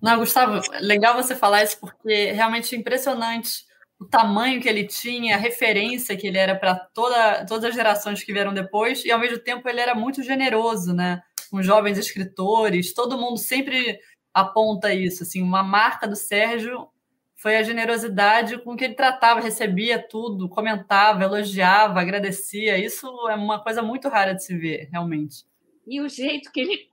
[0.00, 3.64] Não, Gustavo, legal você falar isso, porque realmente é impressionante
[4.00, 8.24] o tamanho que ele tinha, a referência que ele era para toda, todas as gerações
[8.24, 11.22] que vieram depois, e ao mesmo tempo ele era muito generoso, né?
[11.50, 14.00] Com jovens escritores, todo mundo sempre
[14.34, 15.22] aponta isso.
[15.22, 16.88] Assim, uma marca do Sérgio
[17.36, 22.78] foi a generosidade com que ele tratava, recebia tudo, comentava, elogiava, agradecia.
[22.78, 25.44] Isso é uma coisa muito rara de se ver, realmente.
[25.86, 26.91] E o jeito que ele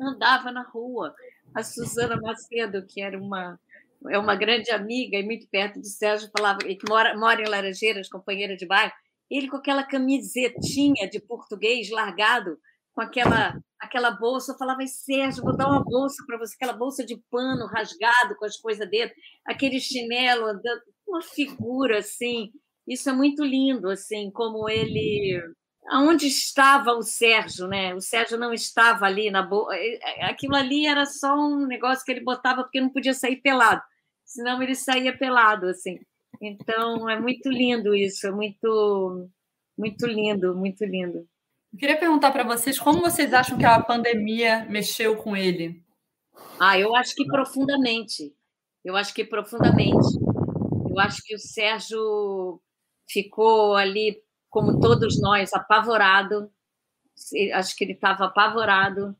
[0.00, 1.14] andava na rua.
[1.54, 3.58] A Suzana Macedo, que era uma
[4.08, 8.08] é uma grande amiga e muito perto do Sérgio, falava que mora, mora em Laranjeiras,
[8.08, 8.92] companheira de bairro,
[9.30, 12.58] ele com aquela camisetinha de português largado,
[12.94, 17.04] com aquela aquela bolsa, eu falava, Sérgio, vou dar uma bolsa para você, aquela bolsa
[17.04, 20.46] de pano rasgado com as coisas dentro, aquele chinelo,
[21.06, 22.50] uma figura assim,
[22.86, 25.42] isso é muito lindo, assim, como ele
[25.88, 27.94] aonde estava o Sérgio, né?
[27.94, 29.74] O Sérgio não estava ali na boa.
[29.76, 33.36] É, é, aquilo ali era só um negócio que ele botava porque não podia sair
[33.36, 33.82] pelado,
[34.24, 35.98] senão ele saía pelado, assim.
[36.40, 39.28] Então é muito lindo isso, é muito,
[39.76, 41.26] muito lindo, muito lindo.
[41.72, 45.82] Eu queria perguntar para vocês como vocês acham que a pandemia mexeu com ele?
[46.58, 48.34] Ah, eu acho que profundamente.
[48.84, 50.18] Eu acho que profundamente.
[50.88, 52.60] Eu acho que o Sérgio
[53.08, 54.22] ficou ali
[54.56, 56.50] como todos nós, apavorado.
[57.52, 59.14] Acho que ele estava apavorado.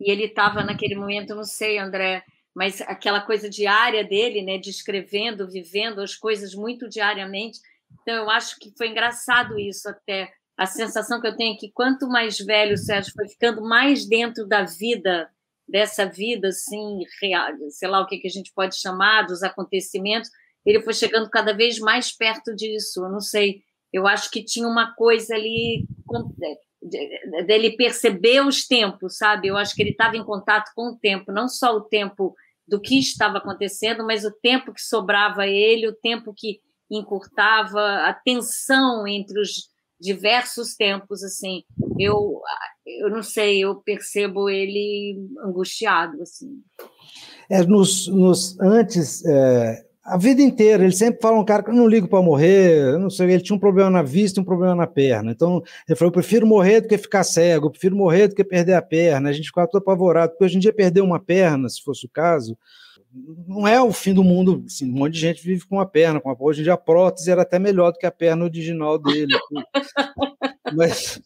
[0.00, 5.48] E ele estava naquele momento, não sei, André, mas aquela coisa diária dele, né, descrevendo,
[5.48, 7.60] vivendo as coisas muito diariamente.
[8.00, 10.32] Então, eu acho que foi engraçado isso até.
[10.56, 14.04] A sensação que eu tenho é que quanto mais velho o Sérgio foi ficando mais
[14.04, 15.30] dentro da vida,
[15.68, 20.28] dessa vida, assim, real, sei lá o que, que a gente pode chamar, dos acontecimentos,
[20.66, 23.04] ele foi chegando cada vez mais perto disso.
[23.04, 25.86] Eu não sei eu acho que tinha uma coisa ali
[27.46, 29.48] dele perceber os tempos, sabe?
[29.48, 32.34] Eu acho que ele estava em contato com o tempo, não só o tempo
[32.66, 37.80] do que estava acontecendo, mas o tempo que sobrava a ele, o tempo que encurtava,
[38.06, 41.62] a tensão entre os diversos tempos, assim.
[41.98, 42.40] Eu,
[42.84, 46.60] eu não sei, eu percebo ele angustiado, assim.
[47.48, 51.74] É, nos, nos antes é a vida inteira, ele sempre fala um cara que eu
[51.74, 54.74] não ligo para morrer, não sei, ele tinha um problema na vista e um problema
[54.74, 55.30] na perna.
[55.30, 58.42] Então, ele falou: eu prefiro morrer do que ficar cego, eu prefiro morrer do que
[58.42, 59.28] perder a perna.
[59.28, 62.08] A gente ficava todo apavorado, porque hoje em dia perder uma perna, se fosse o
[62.08, 62.58] caso,
[63.46, 64.64] não é o fim do mundo.
[64.66, 66.78] Assim, um monte de gente vive com uma perna, com uma hoje em dia a
[66.78, 69.32] prótese era até melhor do que a perna original dele.
[70.74, 71.20] mas,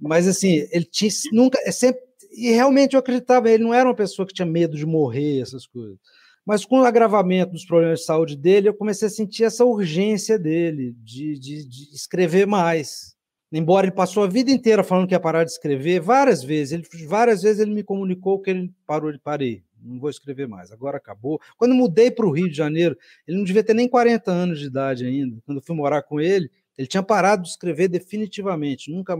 [0.00, 2.00] mas assim, ele tinha nunca, é sempre
[2.34, 5.66] e realmente eu acreditava, ele não era uma pessoa que tinha medo de morrer, essas
[5.66, 5.98] coisas.
[6.44, 10.38] Mas com o agravamento dos problemas de saúde dele, eu comecei a sentir essa urgência
[10.38, 13.16] dele de, de, de escrever mais.
[13.52, 17.06] Embora ele passou a vida inteira falando que ia parar de escrever, várias vezes, ele,
[17.06, 20.96] várias vezes ele me comunicou que ele parou de parei, não vou escrever mais, agora
[20.96, 21.38] acabou.
[21.58, 24.66] Quando mudei para o Rio de Janeiro, ele não devia ter nem 40 anos de
[24.66, 25.36] idade ainda.
[25.44, 29.14] Quando fui morar com ele, ele tinha parado de escrever definitivamente, nunca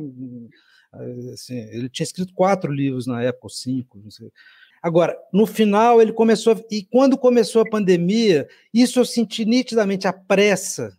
[1.32, 4.30] Assim, ele tinha escrito quatro livros na época, ou cinco, não sei.
[4.82, 6.56] Agora, no final, ele começou.
[6.70, 10.98] E quando começou a pandemia, isso eu senti nitidamente a pressa.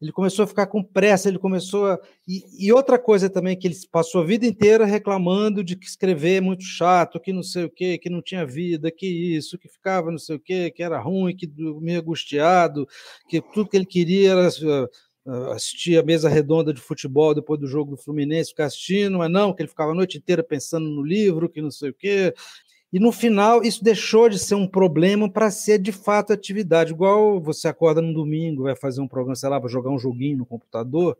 [0.00, 1.98] Ele começou a ficar com pressa, ele começou a.
[2.28, 6.36] E, e, outra coisa também, que ele passou a vida inteira reclamando de que escrever
[6.36, 9.68] é muito chato, que não sei o quê, que não tinha vida, que isso, que
[9.68, 11.50] ficava não sei o quê, que era ruim, que
[11.80, 12.86] meio angustiado,
[13.26, 14.50] que tudo que ele queria era
[15.52, 19.52] assistir a mesa redonda de futebol depois do jogo do Fluminense, ficar assistindo, mas não,
[19.52, 22.32] que ele ficava a noite inteira pensando no livro, que não sei o quê.
[22.92, 26.92] E no final, isso deixou de ser um problema para ser de fato atividade.
[26.92, 30.38] Igual você acorda no domingo, vai fazer um programa, sei lá, vai jogar um joguinho
[30.38, 31.18] no computador.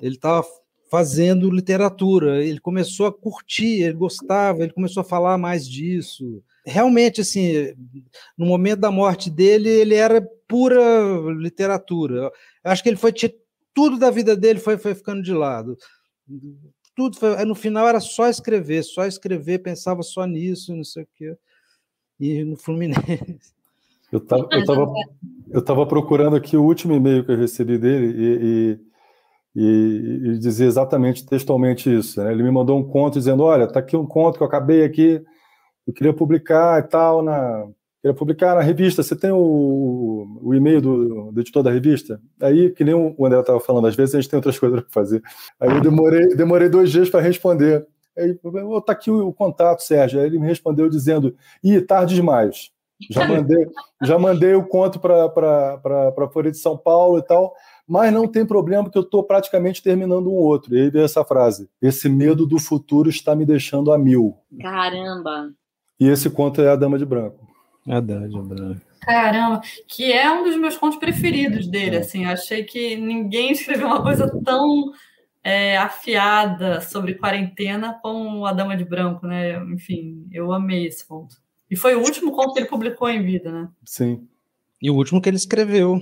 [0.00, 0.44] Ele estava
[0.90, 6.42] fazendo literatura, ele começou a curtir, ele gostava, ele começou a falar mais disso.
[6.64, 7.74] Realmente, assim,
[8.38, 10.80] no momento da morte dele, ele era pura
[11.38, 12.30] literatura.
[12.64, 13.12] Eu acho que ele foi
[13.74, 15.76] tudo da vida dele foi, foi ficando de lado.
[16.94, 21.08] Tudo foi, no final era só escrever, só escrever, pensava só nisso, não sei o
[21.14, 21.36] quê.
[22.20, 23.02] E no Fluminense.
[24.12, 24.46] Eu estava
[25.50, 28.80] eu tava, procurando aqui o último e-mail que eu recebi dele e,
[29.56, 32.22] e, e, dizia exatamente textualmente isso.
[32.22, 32.30] Né?
[32.30, 35.20] Ele me mandou um conto dizendo: Olha, tá aqui um conto que eu acabei aqui,
[35.84, 37.66] eu queria publicar e tal na,
[38.12, 42.20] publicar na revista, você tem o, o e-mail do, do, editor da revista?
[42.40, 44.90] Aí, que nem o André estava falando, às vezes a gente tem outras coisas para
[44.90, 45.22] fazer.
[45.58, 47.86] Aí eu demorei, demorei dois dias para responder.
[48.16, 50.20] Aí, oh, tá aqui o, o, contato, Sérgio.
[50.20, 52.70] Aí ele me respondeu dizendo, ih, tarde demais.
[53.10, 53.66] Já mandei,
[54.02, 57.54] já mandei o conto para a Folha de São Paulo e tal,
[57.88, 60.74] mas não tem problema, porque eu estou praticamente terminando um outro.
[60.74, 64.36] E aí veio essa frase: Esse medo do futuro está me deixando a mil.
[64.60, 65.50] Caramba!
[65.98, 67.43] E esse conto é A Dama de Branco.
[67.86, 68.80] Verdade, verdade.
[69.00, 71.96] Caramba, que é um dos meus contos preferidos dele.
[71.96, 71.98] É.
[71.98, 74.92] Assim, achei que ninguém escreveu uma coisa tão
[75.42, 79.62] é, afiada sobre quarentena como a Dama de Branco, né?
[79.66, 81.36] Enfim, eu amei esse conto.
[81.70, 83.68] E foi o último conto que ele publicou em vida, né?
[83.84, 84.26] Sim.
[84.80, 86.00] E o último que ele escreveu.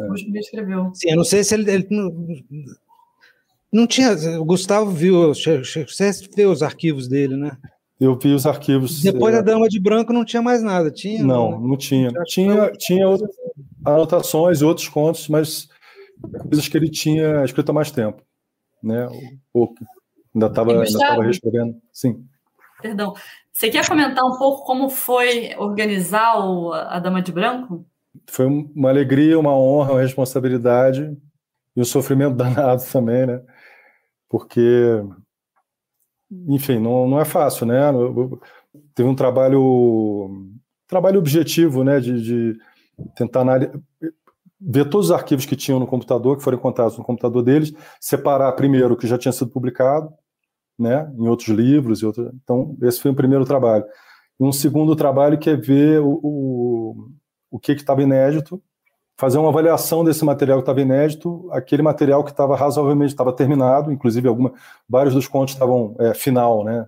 [0.00, 0.02] É.
[0.02, 0.90] O último que ele escreveu.
[0.94, 2.10] Sim, eu não sei se ele, ele não,
[3.72, 4.12] não tinha.
[4.40, 5.62] O Gustavo viu, você
[6.34, 7.56] viu os arquivos dele, né?
[8.02, 9.00] Eu vi os arquivos.
[9.00, 9.38] Depois é...
[9.38, 11.22] da Dama de Branco não tinha mais nada, tinha?
[11.22, 12.10] Não, não, não tinha.
[12.24, 13.30] Tinha, tinha outras
[13.84, 15.68] anotações e outros contos, mas
[16.48, 18.20] coisas que ele tinha escrito há mais tempo.
[18.82, 19.06] Né?
[19.54, 19.72] Ou,
[20.34, 20.72] ainda estava
[21.22, 21.76] reescrevendo.
[21.92, 22.26] Sim.
[22.80, 23.14] Perdão.
[23.52, 27.86] Você quer comentar um pouco como foi organizar o, a Dama de Branco?
[28.26, 31.16] Foi uma alegria, uma honra, uma responsabilidade
[31.76, 33.40] e um sofrimento danado também, né?
[34.28, 35.04] Porque
[36.48, 37.80] enfim, não, não é fácil, né?
[38.94, 40.48] Teve um trabalho,
[40.86, 42.58] trabalho objetivo, né, de, de
[43.14, 43.44] tentar
[44.60, 48.52] ver todos os arquivos que tinham no computador, que foram encontrados no computador deles, separar
[48.52, 50.12] primeiro o que já tinha sido publicado,
[50.78, 52.32] né, em outros livros e outros.
[52.42, 53.84] Então, esse foi o primeiro trabalho.
[54.40, 57.08] E um segundo trabalho que é ver o, o,
[57.50, 58.62] o que estava inédito
[59.16, 63.92] fazer uma avaliação desse material que estava inédito, aquele material que estava razoavelmente estava terminado,
[63.92, 64.52] inclusive alguma,
[64.88, 66.86] vários dos contos estavam é, final, né?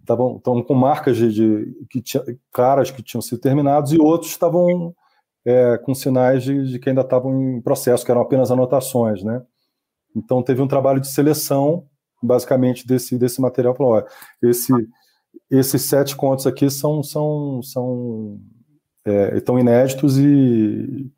[0.00, 2.22] Estavam, com marcas de, de que tinha,
[2.52, 4.94] claras que tinham sido terminados e outros estavam
[5.44, 9.42] é, com sinais de, de, que ainda estavam em processo, que eram apenas anotações, né?
[10.14, 11.86] Então teve um trabalho de seleção,
[12.22, 13.74] basicamente desse desse material.
[13.74, 14.06] Falou, olha,
[14.42, 14.72] esse
[15.50, 18.40] esses sete contos aqui são são são
[19.04, 21.10] é, estão inéditos e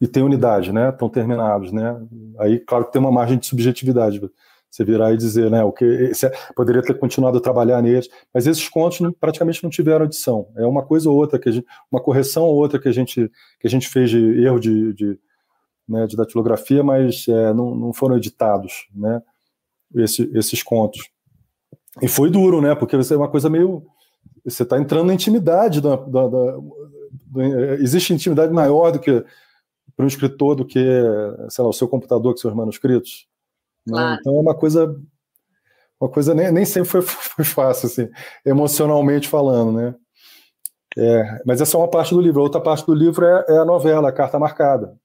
[0.00, 0.90] e tem unidade, né?
[0.90, 1.96] Estão terminados, né?
[2.38, 4.20] Aí, claro que tem uma margem de subjetividade.
[4.70, 5.64] Você virar e dizer, né?
[5.64, 6.12] O que
[6.54, 10.48] poderia ter continuado a trabalhar neles, mas esses contos não, praticamente não tiveram edição.
[10.56, 13.66] É uma coisa ou outra que gente, uma correção ou outra que a gente que
[13.66, 15.18] a gente fez de erro de, de,
[15.88, 19.22] né, de datilografia, mas é, não, não foram editados, né?
[19.94, 21.08] Esse, esses contos.
[22.02, 22.74] E foi duro, né?
[22.74, 23.82] Porque você é uma coisa meio
[24.44, 26.56] você está entrando na intimidade da, da, da,
[27.28, 29.24] da, existe intimidade maior do que
[29.96, 30.84] para um escritor do que,
[31.48, 33.26] sei lá, o seu computador com seus manuscritos.
[33.86, 33.92] Né?
[33.92, 34.10] Claro.
[34.10, 34.18] Né?
[34.20, 34.94] Então é uma coisa,
[36.00, 38.08] uma coisa nem, nem sempre foi, foi fácil, assim,
[38.44, 39.94] emocionalmente falando, né?
[40.98, 42.40] É, mas essa é uma parte do livro.
[42.40, 44.96] A outra parte do livro é, é a novela, a Carta Marcada.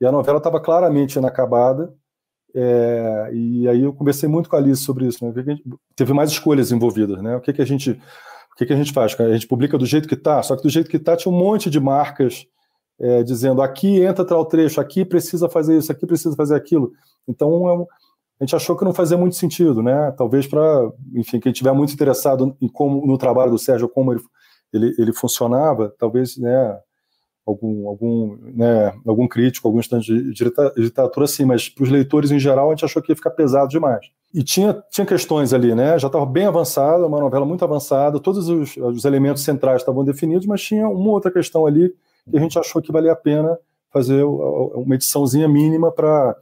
[0.00, 1.94] E a novela estava claramente inacabada.
[2.52, 5.24] É, e aí eu conversei muito com a Alice sobre isso.
[5.24, 5.32] Né?
[5.94, 7.22] Teve mais escolhas envolvidas.
[7.22, 7.36] Né?
[7.36, 9.14] O que, que a gente o que, que a gente faz?
[9.20, 11.36] A gente publica do jeito que está, só que do jeito que está tinha um
[11.36, 12.46] monte de marcas
[12.98, 16.92] é, dizendo aqui entra tal trecho, aqui precisa fazer isso, aqui precisa fazer aquilo.
[17.28, 17.86] Então é
[18.38, 20.12] a gente achou que não fazia muito sentido, né?
[20.12, 24.20] Talvez para, enfim, quem estiver muito interessado em como no trabalho do Sérgio, como ele,
[24.72, 26.78] ele, ele funcionava, talvez, né,
[27.46, 32.38] algum, algum, né, algum crítico, algum estante de literatura, sim, mas para os leitores em
[32.38, 34.04] geral a gente achou que ia ficar pesado demais.
[34.34, 35.98] E tinha, tinha questões ali, né?
[35.98, 40.46] Já estava bem avançada, uma novela muito avançada, todos os, os elementos centrais estavam definidos,
[40.46, 41.90] mas tinha uma outra questão ali
[42.30, 43.58] que a gente achou que valia a pena
[43.92, 46.36] fazer uma ediçãozinha mínima para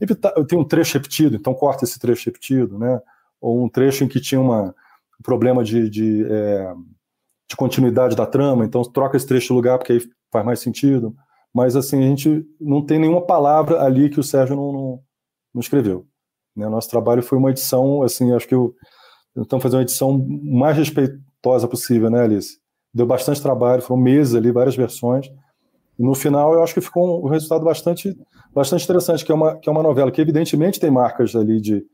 [0.00, 0.32] evitar.
[0.46, 3.00] Tem um trecho repetido, então corta esse trecho repetido, né?
[3.40, 4.74] Ou um trecho em que tinha uma,
[5.18, 6.74] um problema de, de, é,
[7.48, 10.00] de continuidade da trama, então troca esse trecho de lugar porque aí
[10.32, 11.14] faz mais sentido.
[11.54, 15.00] Mas assim, a gente não tem nenhuma palavra ali que o Sérgio não, não,
[15.54, 16.06] não escreveu.
[16.54, 16.68] Né?
[16.68, 18.74] Nosso trabalho foi uma edição, assim, acho que eu,
[19.36, 22.58] estamos fazendo uma edição mais respeitosa possível, né, Alice?
[22.96, 25.26] Deu bastante trabalho, foram meses ali, várias versões.
[25.98, 28.16] E no final, eu acho que ficou um resultado bastante,
[28.54, 31.84] bastante interessante, que é uma, que é uma novela que, evidentemente, tem marcas ali de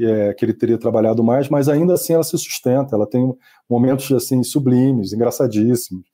[0.00, 3.32] é, que ele teria trabalhado mais, mas ainda assim ela se sustenta, ela tem
[3.68, 6.04] momentos assim sublimes, engraçadíssimos,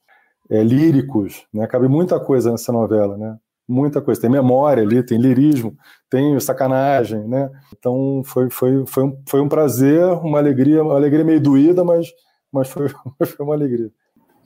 [0.50, 1.66] é, líricos, né?
[1.66, 3.36] Cabe muita coisa nessa novela, né?
[3.68, 4.20] muita coisa.
[4.20, 5.76] Tem memória ali, tem lirismo,
[6.08, 7.50] tem sacanagem, né?
[7.76, 12.08] Então foi, foi, foi, um, foi um prazer, uma alegria, uma alegria meio doída, mas,
[12.50, 12.88] mas foi,
[13.26, 13.90] foi uma alegria.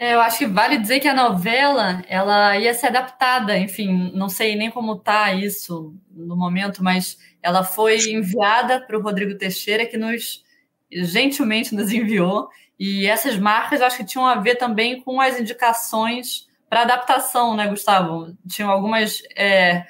[0.02, 4.28] É, eu acho que vale dizer que a novela ela ia ser adaptada, enfim, não
[4.28, 9.86] sei nem como está isso no momento, mas ela foi enviada para o Rodrigo Teixeira,
[9.86, 10.42] que nos
[10.90, 12.48] gentilmente nos enviou.
[12.76, 17.68] E essas marcas acho que tinham a ver também com as indicações para adaptação, né,
[17.68, 18.36] Gustavo?
[18.48, 19.84] Tinham algumas é,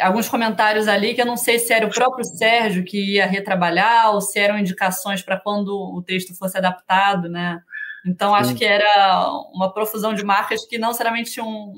[0.00, 4.12] alguns comentários ali que eu não sei se era o próprio Sérgio que ia retrabalhar
[4.12, 7.62] ou se eram indicações para quando o texto fosse adaptado, né?
[8.08, 11.72] Então acho que era uma profusão de marcas que não necessariamente tinham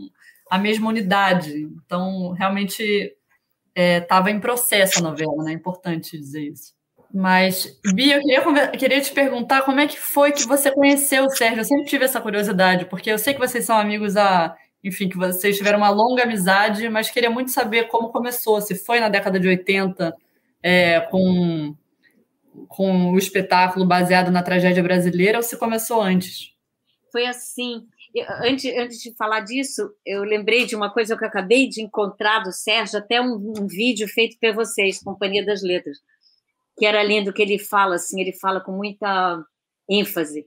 [0.50, 1.68] a mesma unidade.
[1.84, 3.14] Então realmente
[3.74, 5.52] estava é, em processo a novela, né?
[5.52, 6.74] É importante dizer isso.
[7.12, 11.30] Mas, Bia, eu queria, queria, te perguntar como é que foi que você conheceu o
[11.30, 11.60] Sérgio.
[11.60, 14.54] Eu sempre tive essa curiosidade, porque eu sei que vocês são amigos há.
[14.82, 18.60] Enfim, que vocês tiveram uma longa amizade, mas queria muito saber como começou.
[18.62, 20.14] Se foi na década de 80,
[20.62, 21.74] é, com,
[22.68, 26.54] com o espetáculo baseado na tragédia brasileira, ou se começou antes?
[27.12, 27.86] Foi assim.
[28.14, 31.82] Eu, antes, antes de falar disso, eu lembrei de uma coisa que eu acabei de
[31.82, 35.98] encontrar do Sérgio, até um, um vídeo feito por vocês, Companhia das Letras
[36.80, 39.44] que era lindo que ele fala assim, ele fala com muita
[39.86, 40.46] ênfase.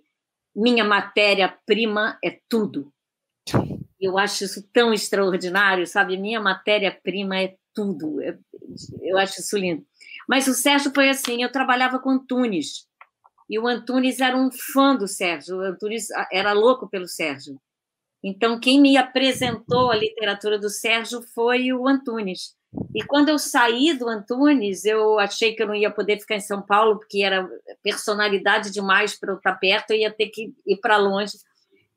[0.56, 2.92] Minha matéria-prima é tudo.
[4.02, 6.18] Eu acho isso tão extraordinário, sabe?
[6.18, 8.18] Minha matéria-prima é tudo.
[9.04, 9.86] Eu acho isso lindo.
[10.28, 12.88] Mas o Sérgio foi assim, eu trabalhava com Antunes.
[13.50, 17.60] E o Antunes era um fã do Sérgio, o Antunes era louco pelo Sérgio.
[18.24, 22.56] Então, quem me apresentou a literatura do Sérgio foi o Antunes.
[22.96, 26.40] E quando eu saí do Antunes, eu achei que eu não ia poder ficar em
[26.40, 27.48] São Paulo, porque era
[27.84, 31.34] personalidade demais para eu estar perto, eu ia ter que ir para longe.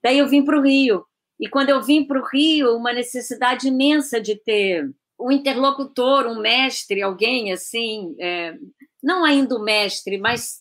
[0.02, 1.06] Daí eu vim para o Rio.
[1.38, 6.40] E quando eu vim para o Rio, uma necessidade imensa de ter um interlocutor, um
[6.40, 8.54] mestre, alguém assim, é,
[9.02, 10.60] não ainda o mestre, mas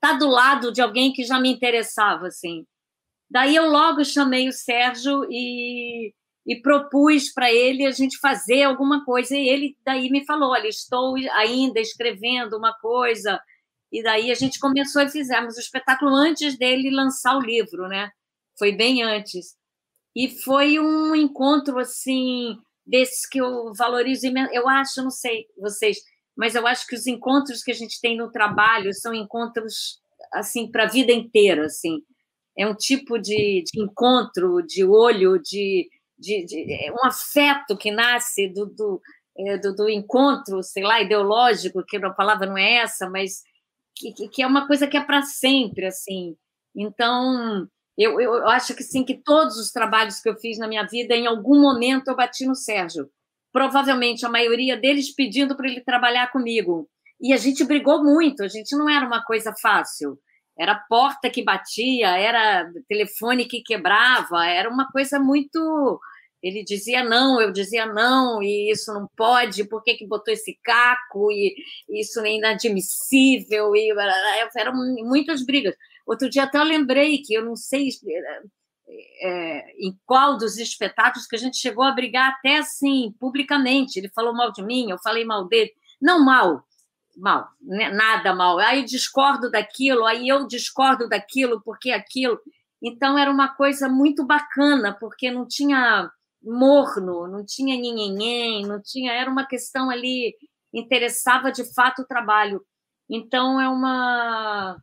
[0.00, 2.64] tá do lado de alguém que já me interessava, assim.
[3.30, 6.12] Daí eu logo chamei o Sérgio e
[6.46, 9.36] e propus para ele a gente fazer alguma coisa.
[9.36, 13.40] E ele daí me falou: Olha, estou ainda escrevendo uma coisa.
[13.92, 18.10] E daí a gente começou e fizemos o espetáculo antes dele lançar o livro, né?
[18.58, 19.56] Foi bem antes.
[20.14, 22.56] E foi um encontro assim
[22.86, 25.98] desses que eu valorizo Eu acho, não sei vocês,
[26.36, 30.00] mas eu acho que os encontros que a gente tem no trabalho são encontros
[30.32, 32.02] assim para a vida inteira, assim.
[32.56, 37.90] É um tipo de, de encontro de olho, de, de, de é um afeto que
[37.90, 39.02] nasce do, do,
[39.38, 43.42] é, do, do, encontro, sei lá, ideológico, que a palavra não é essa, mas
[43.94, 46.36] que, que é uma coisa que é para sempre, assim.
[46.74, 50.84] Então, eu, eu acho que sim, que todos os trabalhos que eu fiz na minha
[50.84, 53.08] vida, em algum momento eu bati no Sérgio.
[53.52, 56.88] Provavelmente a maioria deles pedindo para ele trabalhar comigo.
[57.20, 60.18] E a gente brigou muito, a gente não era uma coisa fácil.
[60.58, 66.00] Era porta que batia, era telefone que quebrava, era uma coisa muito.
[66.42, 70.58] Ele dizia não, eu dizia não, e isso não pode, por que, que botou esse
[70.62, 71.32] caco?
[71.32, 71.54] E
[71.88, 73.90] isso é inadmissível, e
[74.56, 75.74] eram muitas brigas.
[76.06, 77.88] Outro dia até eu lembrei que eu não sei,
[79.20, 83.98] é, em qual dos espetáculos que a gente chegou a brigar até assim, publicamente.
[83.98, 85.72] Ele falou mal de mim, eu falei mal dele.
[86.00, 86.62] Não mal,
[87.16, 87.90] mal, né?
[87.90, 88.58] nada mal.
[88.58, 92.38] Aí discordo daquilo, aí eu discordo daquilo, porque aquilo.
[92.80, 96.10] Então era uma coisa muito bacana, porque não tinha
[96.42, 99.12] morno, não tinha ninguém, não tinha.
[99.12, 100.36] Era uma questão ali,
[100.72, 102.64] interessava de fato o trabalho.
[103.08, 104.76] Então é uma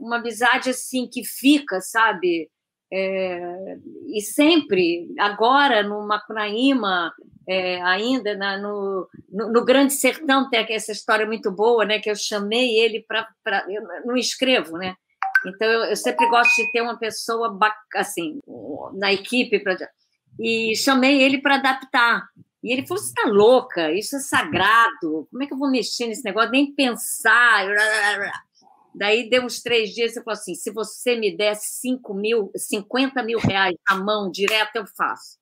[0.00, 2.50] uma amizade assim que fica, sabe?
[2.92, 3.76] É,
[4.08, 7.12] e sempre, agora no Macunaíma,
[7.48, 12.00] é, ainda na, no, no, no, Grande Sertão, tem essa história muito boa, né?
[12.00, 13.28] Que eu chamei ele para.
[13.68, 14.94] Eu não escrevo, né?
[15.46, 17.56] Então eu, eu, sempre gosto de ter uma pessoa
[17.94, 18.40] assim
[18.94, 19.76] na equipe pra,
[20.38, 22.26] e chamei ele para adaptar.
[22.62, 23.92] E ele falou: "Você está louca?
[23.92, 25.28] Isso é sagrado.
[25.30, 26.50] Como é que eu vou mexer nesse negócio?
[26.50, 27.66] Nem pensar."
[28.94, 33.22] Daí deu uns três dias e falou assim: se você me der 5 mil, 50
[33.22, 35.38] mil reais na mão direto, eu faço.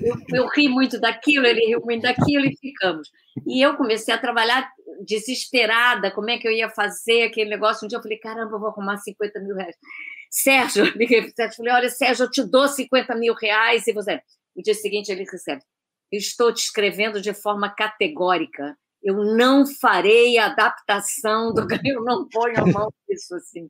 [0.00, 3.10] Eu, eu ri muito daquilo, ele riu muito daquilo e ficamos.
[3.46, 4.70] E eu comecei a trabalhar
[5.04, 7.84] desesperada, como é que eu ia fazer aquele negócio.
[7.84, 9.76] Um dia eu falei: caramba, eu vou arrumar 50 mil reais.
[10.30, 13.86] Sérgio, eu liguei para o Sérgio falei: olha, Sérgio, eu te dou 50 mil reais
[13.86, 14.20] e você.
[14.54, 15.62] No dia seguinte ele recebe:
[16.12, 22.60] estou te escrevendo de forma categórica eu não farei a adaptação do eu não ponho
[22.60, 23.68] a mão nisso assim.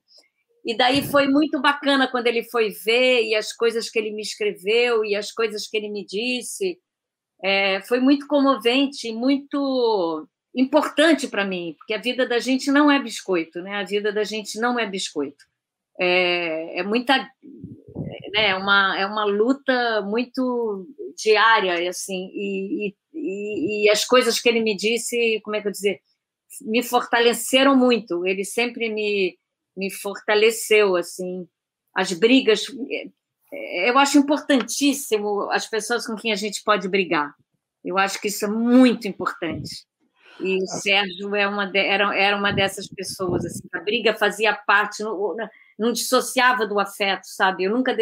[0.64, 4.22] E daí foi muito bacana quando ele foi ver e as coisas que ele me
[4.22, 6.79] escreveu e as coisas que ele me disse.
[7.43, 13.01] É, foi muito comovente, muito importante para mim, porque a vida da gente não é
[13.01, 13.76] biscoito, né?
[13.76, 15.45] A vida da gente não é biscoito.
[15.99, 17.16] É, é muita,
[18.33, 18.51] né?
[18.51, 22.97] É uma é uma luta muito diária, assim, e, e
[23.29, 26.01] e, e, as coisas que ele me disse, como é que eu dizer,
[26.62, 28.26] me fortaleceram muito.
[28.26, 29.39] Ele sempre me,
[29.76, 31.47] me fortaleceu, assim.
[31.95, 32.66] As brigas,
[33.85, 37.35] eu acho importantíssimo as pessoas com quem a gente pode brigar.
[37.85, 39.87] Eu acho que isso é muito importante.
[40.41, 43.45] E o Sérgio é uma de, era, era uma dessas pessoas.
[43.45, 45.35] Assim, a briga fazia parte, não,
[45.79, 47.64] não dissociava do afeto, sabe?
[47.64, 47.97] Eu nunca.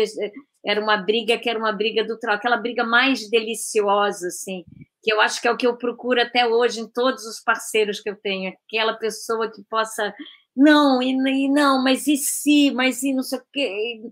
[0.64, 4.64] Era uma briga que era uma briga do aquela briga mais deliciosa, assim,
[5.06, 8.00] que eu acho que é o que eu procuro até hoje em todos os parceiros
[8.00, 10.12] que eu tenho, aquela pessoa que possa
[10.56, 14.02] não e, e não, mas e se, mas e não sei o quê,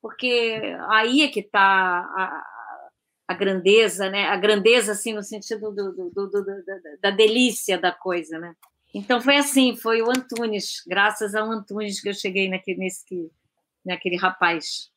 [0.00, 2.44] porque aí é que está a,
[3.26, 4.28] a, grandeza, né?
[4.28, 6.44] A grandeza assim no sentido do, do, do,
[7.02, 8.54] da delícia da coisa, né?
[8.94, 13.28] Então foi assim, foi o Antunes, graças ao Antunes que eu cheguei naquele, nesse,
[13.84, 14.88] naquele rapaz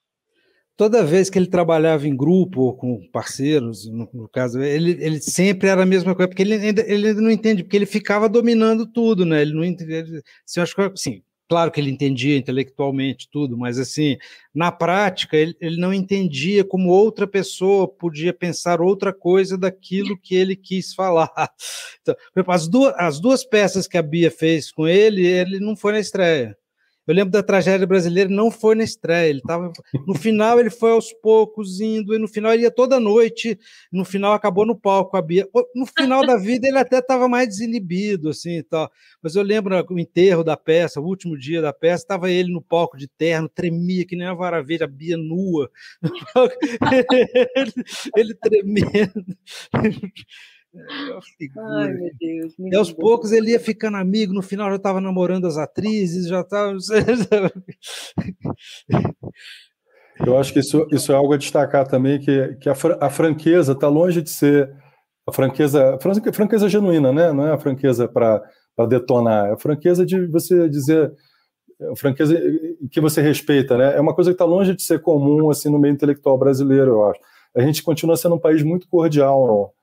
[0.78, 5.19] toda vez que ele trabalhava em grupo ou com parceiros, no, no caso, ele, ele
[5.19, 8.86] sempre era a mesma coisa, porque ele ainda, ele não entende, porque ele ficava dominando
[8.86, 9.41] tudo, né?
[9.41, 10.21] Ele não entende.
[10.45, 14.17] Assim, acho que assim, claro que ele entendia intelectualmente tudo, mas assim,
[14.53, 20.36] na prática, ele, ele não entendia como outra pessoa podia pensar outra coisa daquilo que
[20.36, 21.32] ele quis falar.
[22.01, 22.15] Então,
[22.47, 25.99] as duas, as duas peças que a Bia fez com ele, ele não foi na
[25.99, 26.57] estreia.
[27.08, 29.30] Eu lembro da tragédia brasileira, não foi na estreia.
[29.30, 29.72] Ele tava,
[30.05, 33.58] no final, ele foi aos poucos indo, e no final ele ia toda noite.
[33.91, 35.47] No final, acabou no palco a Bia.
[35.74, 38.91] No final da vida, ele até estava mais desinibido, assim e tal.
[39.22, 42.62] Mas eu lembro o enterro da peça, o último dia da peça, estava ele no
[42.62, 45.72] palco de terno, tremia que nem uma varaveja, a Bia nua.
[47.55, 47.74] ele,
[48.16, 49.38] ele tremendo.
[51.57, 52.53] Ai, meu Deus.
[52.59, 53.01] E aos bom.
[53.01, 56.78] poucos ele ia ficando amigo, no final já estava namorando as atrizes, já estava.
[60.25, 63.73] Eu acho que isso, isso é algo a destacar também, que, que a, a franqueza
[63.73, 64.73] está longe de ser
[65.28, 67.32] a franqueza, a franqueza genuína, né?
[67.32, 68.41] Não é a franqueza para
[68.88, 71.11] detonar, é a franqueza de você dizer,
[71.91, 72.39] a franqueza
[72.89, 73.95] que você respeita, né?
[73.95, 77.09] É uma coisa que está longe de ser comum assim no meio intelectual brasileiro, eu
[77.09, 77.19] acho.
[77.55, 79.76] A gente continua sendo um país muito cordial, não?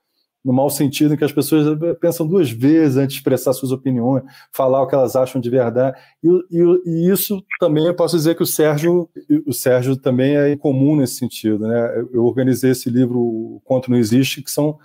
[0.45, 4.23] No mau sentido, em que as pessoas pensam duas vezes antes de expressar suas opiniões,
[4.51, 5.97] falar o que elas acham de verdade.
[6.23, 9.09] E, e, e, isso também eu posso dizer que o Sérgio,
[9.47, 11.67] o Sérgio também é comum nesse sentido.
[11.67, 12.05] Né?
[12.13, 14.77] Eu organizei esse livro O Conto Não Existe, que são.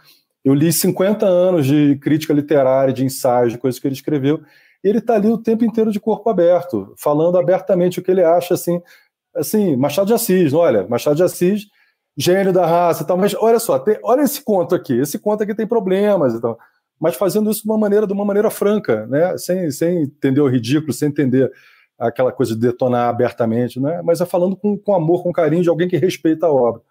[0.42, 4.40] Eu li 50 anos de crítica literária, de ensaios, de coisas que ele escreveu.
[4.82, 8.24] E ele está ali o tempo inteiro de corpo aberto, falando abertamente o que ele
[8.24, 8.80] acha, assim,
[9.36, 11.66] assim, Machado de Assis, olha, Machado de Assis
[12.20, 15.42] gênio da raça e tal, mas olha só, tem, olha esse conto aqui, esse conto
[15.42, 16.58] aqui tem problemas e tal,
[16.98, 20.48] mas fazendo isso de uma maneira, de uma maneira franca, né, sem, sem entender o
[20.48, 21.50] ridículo, sem entender
[21.98, 25.68] aquela coisa de detonar abertamente, né, mas é falando com, com amor, com carinho de
[25.68, 26.82] alguém que respeita a obra.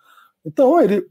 [0.46, 1.06] Então, ele,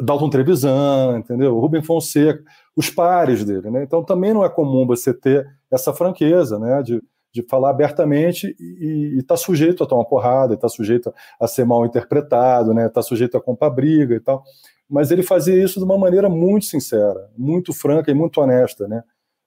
[0.00, 1.58] Dalton Trevisan, entendeu?
[1.58, 2.44] Rubem Fonseca,
[2.76, 3.82] os pares dele, né?
[3.82, 6.82] Então, também não é comum você ter essa franqueza, né?
[6.82, 7.02] De,
[7.36, 12.72] de falar abertamente e está sujeito a tomar porrada, está sujeito a ser mal interpretado,
[12.72, 12.86] né?
[12.86, 14.42] Está sujeito a comprar briga e tal.
[14.88, 19.02] Mas ele fazia isso de uma maneira muito sincera, muito franca e muito honesta, né?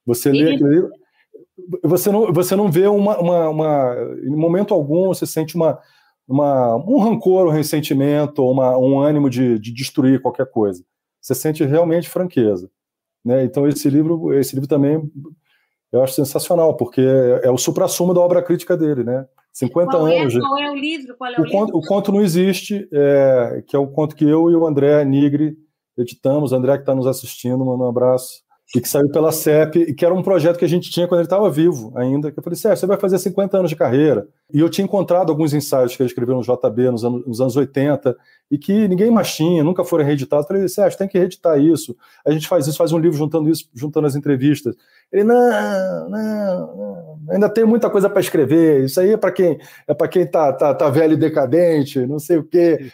[0.06, 0.92] Você lê livro,
[1.84, 5.80] você não, você não vê uma, uma, uma, em momento algum você sente uma,
[6.28, 10.84] uma um rancor, um ressentimento, uma, um ânimo de, de destruir qualquer coisa.
[11.20, 12.70] Você sente realmente franqueza,
[13.26, 13.44] né?
[13.44, 15.02] Então esse livro, esse livro também
[15.92, 19.26] eu acho sensacional, porque é, é o supra-sumo da obra crítica dele, né?
[19.54, 20.36] 50 qual anos.
[20.36, 21.16] É, qual é o livro?
[21.18, 21.60] Qual é o, o, livro?
[21.60, 25.04] Conto, o conto não existe, é, que é o conto que eu e o André
[25.04, 25.58] Nigri
[25.98, 26.54] editamos.
[26.54, 28.42] André que está nos assistindo, manda um abraço.
[28.76, 31.22] E que saiu pela CEP, e que era um projeto que a gente tinha quando
[31.22, 32.32] ele estava vivo ainda.
[32.32, 34.28] Que eu falei, Sérgio, você vai fazer 50 anos de carreira.
[34.54, 37.56] E eu tinha encontrado alguns ensaios que ele escreveu no JB nos anos, nos anos
[37.56, 38.16] 80,
[38.52, 40.46] e que ninguém mais tinha, nunca foram reeditados.
[40.46, 41.98] Eu falei, Sérgio, tem que reeditar isso.
[42.24, 44.76] A gente faz isso, faz um livro juntando isso, juntando as entrevistas.
[45.12, 48.86] Ele, não, não, não ainda tem muita coisa para escrever.
[48.86, 52.20] Isso aí é para quem é para quem tá, tá, tá velho e decadente, não
[52.20, 52.92] sei o quê.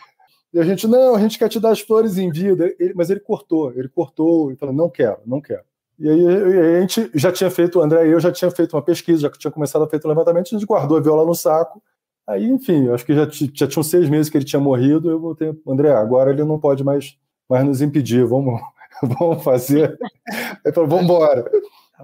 [0.56, 2.74] E a gente, não, a gente quer te dar as flores em vida.
[2.80, 5.64] Ele, mas ele cortou, ele cortou e falou, não quero, não quero.
[5.99, 6.26] E aí,
[6.78, 9.30] a gente já tinha feito, o André e eu já tinha feito uma pesquisa, já
[9.32, 11.84] tinha começado a feito um levantamento, a gente guardou a viola no saco.
[12.26, 15.12] Aí, enfim, acho que já, já tinham seis meses que ele tinha morrido.
[15.12, 17.18] Eu voltei, André, agora ele não pode mais,
[17.49, 18.62] mais nos impedir, vamos,
[19.03, 19.97] vamos fazer.
[20.66, 21.51] Aí falou, vamos embora.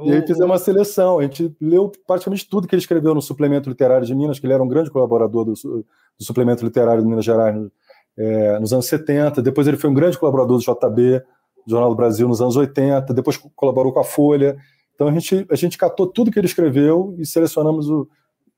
[0.01, 1.19] E aí fizemos uma seleção.
[1.19, 4.53] A gente leu praticamente tudo que ele escreveu no Suplemento Literário de Minas, que ele
[4.53, 5.85] era um grande colaborador do, do
[6.19, 7.55] Suplemento Literário de Minas Gerais
[8.17, 9.41] é, nos anos 70.
[9.41, 11.19] Depois ele foi um grande colaborador do JB,
[11.65, 13.13] do Jornal do Brasil, nos anos 80.
[13.13, 14.57] Depois colaborou com a Folha.
[14.95, 18.07] Então a gente, a gente catou tudo que ele escreveu e selecionamos o,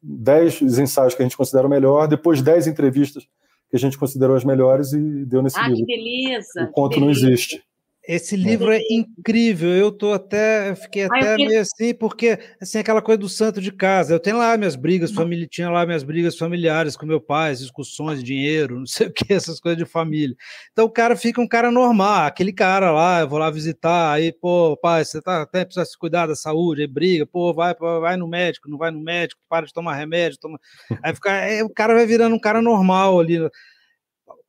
[0.03, 3.23] 10 ensaios que a gente considera o melhor, depois 10 entrevistas
[3.69, 5.85] que a gente considerou as melhores e deu nesse ah, livro.
[5.85, 6.69] Que beleza!
[6.69, 7.63] O conto não existe.
[8.05, 9.69] Esse livro é incrível.
[9.69, 13.71] Eu tô até, eu fiquei até meio assim, porque assim aquela coisa do santo de
[13.71, 14.13] casa.
[14.13, 18.21] Eu tenho lá minhas brigas família, tinha lá minhas brigas familiares com meu pai, discussões,
[18.21, 20.35] dinheiro, não sei o que, essas coisas de família.
[20.73, 24.33] Então o cara fica um cara normal, aquele cara lá, eu vou lá visitar, aí
[24.33, 28.17] pô, pai, você tá até precisa se cuidar da saúde, aí briga, pô, vai, vai
[28.17, 30.59] no médico, não vai no médico, para de tomar remédio, toma.
[31.01, 33.39] Aí fica, aí o cara vai virando um cara normal ali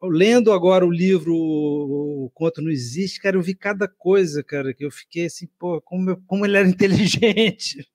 [0.09, 4.85] lendo agora o livro O Conto Não Existe, cara, eu vi cada coisa, cara, que
[4.85, 7.87] eu fiquei assim, pô, como, como ele era inteligente.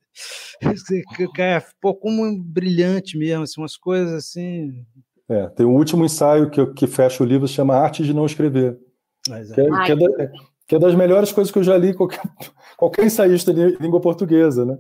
[1.80, 4.86] pô, como brilhante mesmo, assim, umas coisas assim.
[5.30, 8.78] É, tem um último ensaio que, que fecha o livro, chama Arte de Não Escrever.
[9.24, 10.32] Que é, que, é da,
[10.70, 12.22] que é, das melhores coisas que eu já li qualquer,
[12.78, 14.78] qualquer ensaísta de língua portuguesa, né?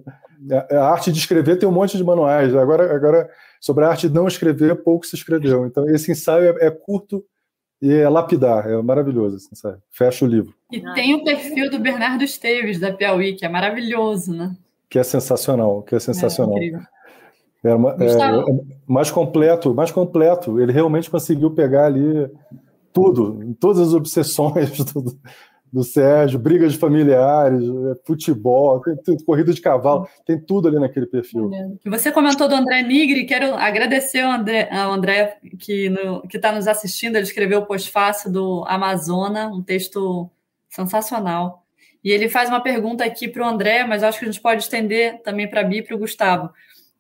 [0.71, 2.55] A, a arte de escrever tem um monte de manuais.
[2.55, 3.27] Agora, agora
[3.59, 5.65] sobre a arte de não escrever, pouco se escreveu.
[5.65, 7.25] Então, esse ensaio é, é curto
[7.81, 9.81] e é lapidar, é maravilhoso esse ensaio.
[9.89, 10.53] Fecha o livro.
[10.71, 14.55] E tem o perfil do Bernardo Esteves, da Piauí, que é maravilhoso, né?
[14.87, 16.55] Que é sensacional, que é sensacional.
[16.59, 18.45] É, é, uma, é, é,
[18.85, 20.59] mais completo, mais completo.
[20.61, 22.29] Ele realmente conseguiu pegar ali
[22.93, 24.71] tudo, todas as obsessões,
[25.72, 31.05] do Sérgio, brigas familiares, é, futebol, tem, tem, corrida de cavalo, tem tudo ali naquele
[31.05, 31.51] perfil.
[31.86, 35.91] Você comentou do André Nigri, quero agradecer ao André, ao André que
[36.34, 40.30] está nos assistindo, ele escreveu o pós-fácil do Amazona, um texto
[40.70, 41.65] sensacional.
[42.03, 44.63] E ele faz uma pergunta aqui para o André, mas acho que a gente pode
[44.63, 46.49] estender também para a Bi e para o Gustavo.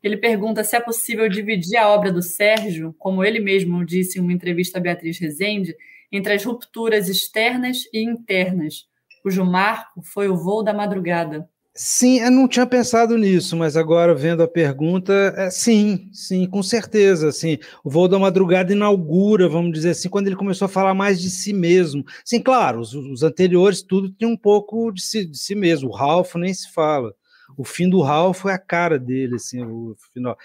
[0.03, 4.21] Ele pergunta se é possível dividir a obra do Sérgio, como ele mesmo disse em
[4.21, 5.75] uma entrevista a Beatriz Rezende,
[6.11, 8.85] entre as rupturas externas e internas,
[9.21, 11.47] cujo marco foi o voo da madrugada.
[11.81, 16.61] Sim, eu não tinha pensado nisso, mas agora vendo a pergunta, é, sim, sim, com
[16.61, 17.57] certeza, sim.
[17.83, 21.29] O voo da madrugada inaugura, vamos dizer assim, quando ele começou a falar mais de
[21.29, 22.03] si mesmo.
[22.25, 25.89] Sim, claro, os, os anteriores tudo tinha um pouco de si, de si mesmo.
[25.89, 27.13] O Ralph nem se fala.
[27.57, 30.37] O fim do Ralph foi a cara dele, assim, o final.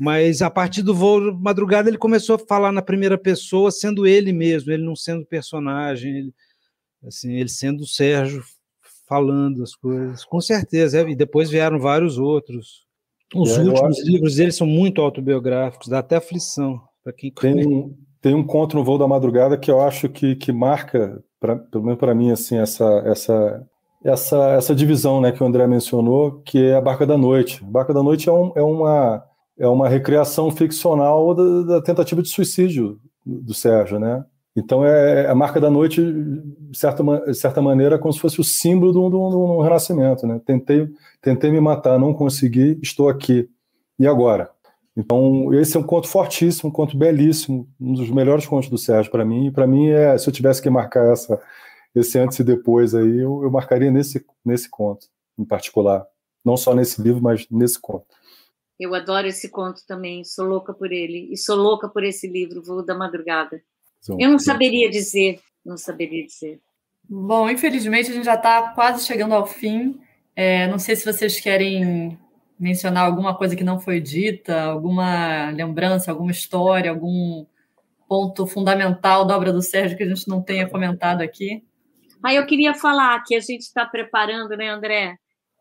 [0.00, 4.32] Mas a partir do voo madrugada ele começou a falar na primeira pessoa, sendo ele
[4.32, 6.34] mesmo, ele não sendo personagem, ele,
[7.06, 8.42] assim, ele sendo o Sérgio
[9.06, 11.00] falando as coisas, com certeza.
[11.00, 12.86] É, e depois vieram vários outros.
[13.34, 14.06] Os é, últimos acho...
[14.06, 18.76] livros dele são muito autobiográficos, dá até aflição para quem tem um, tem um conto
[18.76, 22.30] no voo da madrugada que eu acho que, que marca, pra, pelo menos para mim,
[22.30, 23.66] assim, essa, essa,
[24.02, 27.62] essa, essa divisão né, que o André mencionou, que é a Barca da Noite.
[27.62, 29.29] A Barca da Noite é, um, é uma
[29.60, 34.24] é uma recriação ficcional da, da tentativa de suicídio do Sérgio, né?
[34.56, 38.40] Então é, é a marca da noite, de certa, de certa maneira, como se fosse
[38.40, 40.40] o símbolo do, do, do renascimento, né?
[40.44, 40.88] Tentei,
[41.20, 43.48] tentei me matar, não consegui, estou aqui.
[43.98, 44.50] E agora?
[44.96, 49.12] Então esse é um conto fortíssimo, um conto belíssimo, um dos melhores contos do Sérgio
[49.12, 49.48] para mim.
[49.48, 51.38] E para mim é, se eu tivesse que marcar essa,
[51.94, 55.06] esse antes e depois aí, eu, eu marcaria nesse nesse conto
[55.38, 56.06] em particular,
[56.44, 58.06] não só nesse livro, mas nesse conto.
[58.80, 61.28] Eu adoro esse conto também, sou louca por ele.
[61.30, 63.62] E sou louca por esse livro, Voo da Madrugada.
[64.18, 66.58] Eu não saberia dizer, não saberia dizer.
[67.06, 70.00] Bom, infelizmente a gente já está quase chegando ao fim.
[70.34, 72.18] É, não sei se vocês querem
[72.58, 77.44] mencionar alguma coisa que não foi dita, alguma lembrança, alguma história, algum
[78.08, 81.62] ponto fundamental da obra do Sérgio que a gente não tenha comentado aqui.
[82.24, 85.16] Ah, eu queria falar que a gente está preparando, né, André?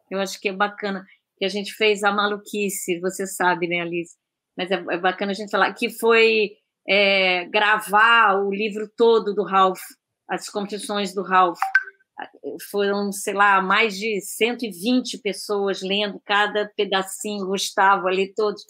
[0.09, 1.05] Eu acho que é bacana
[1.39, 4.13] que a gente fez a maluquice, você sabe, né, Alice?
[4.57, 6.51] Mas é, é bacana a gente falar que foi
[6.87, 9.79] é, gravar o livro todo do Ralph,
[10.27, 11.59] as confissões do Ralph.
[12.69, 18.61] Foram, sei lá, mais de 120 pessoas lendo cada pedacinho, Gustavo ali, todos,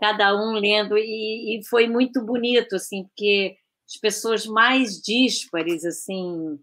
[0.00, 3.54] cada um lendo, e, e foi muito bonito, assim, porque
[3.86, 6.58] as pessoas mais díspares, assim,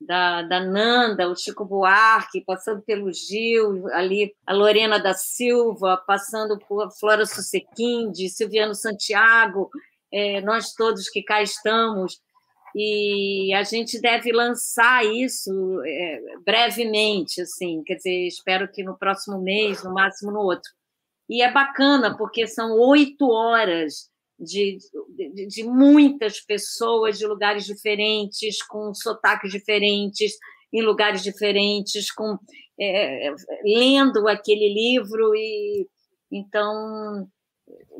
[0.00, 6.58] da, da Nanda, o Chico Buarque, passando pelo Gil, ali a Lorena da Silva, passando
[6.58, 9.70] por Flora Susequinde, Silviano Santiago,
[10.12, 12.20] é, nós todos que cá estamos.
[12.74, 15.50] E a gente deve lançar isso
[15.84, 20.70] é, brevemente, assim, quer dizer, espero que no próximo mês, no máximo no outro.
[21.28, 24.09] E é bacana, porque são oito horas
[24.40, 24.78] de,
[25.14, 30.32] de, de, muitas pessoas de lugares diferentes, com sotaques diferentes,
[30.72, 32.38] em lugares diferentes, com
[32.80, 33.34] é,
[33.64, 35.86] lendo aquele livro e
[36.32, 37.28] então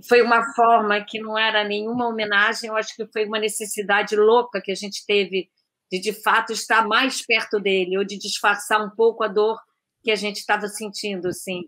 [0.08, 4.60] foi uma forma que não era nenhuma homenagem, eu acho que foi uma necessidade louca
[4.62, 5.48] que a gente teve
[5.92, 9.58] de de fato estar mais perto dele ou de disfarçar um pouco a dor
[10.02, 11.64] que a gente estava sentindo assim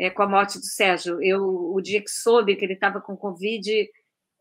[0.00, 1.22] é, com a morte do Sérgio.
[1.22, 3.70] Eu o dia que soube que ele estava com covid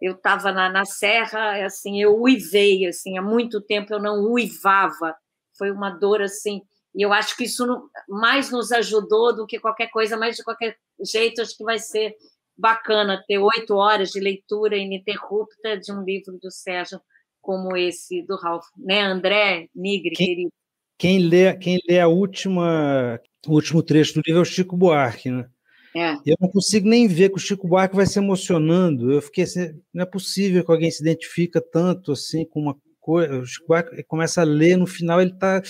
[0.04, 5.16] eu estava na, na serra, assim, eu uivei, assim, há muito tempo eu não uivava,
[5.58, 6.62] foi uma dor, assim,
[6.94, 7.66] e eu acho que isso
[8.10, 10.76] mais nos ajudou do que qualquer coisa, mas de qualquer
[11.10, 12.14] jeito acho que vai ser
[12.58, 17.00] bacana ter oito horas de leitura ininterrupta de um livro do Sérgio
[17.42, 20.52] como esse do Ralph, né, André Nigre, quem, querido.
[20.98, 25.32] Quem lê, quem lê a última, o último trecho do livro é o Chico Buarque,
[25.32, 25.50] né?
[25.96, 26.14] É.
[26.26, 29.12] Eu não consigo nem ver que o Chico Buarque vai se emocionando.
[29.12, 33.40] Eu fiquei assim, não é possível que alguém se identifica tanto assim com uma coisa.
[33.40, 35.62] O Chico Buarque começa a ler, no final ele está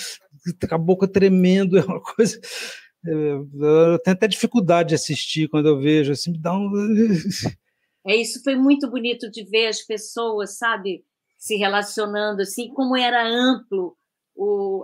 [0.70, 2.40] com a boca tremendo, é uma coisa.
[3.06, 6.70] Eu tenho até dificuldade de assistir quando eu vejo, assim, me dá um.
[8.06, 11.06] É isso, foi muito bonito de ver as pessoas, sabe,
[11.38, 13.96] se relacionando, assim, como era amplo
[14.36, 14.84] o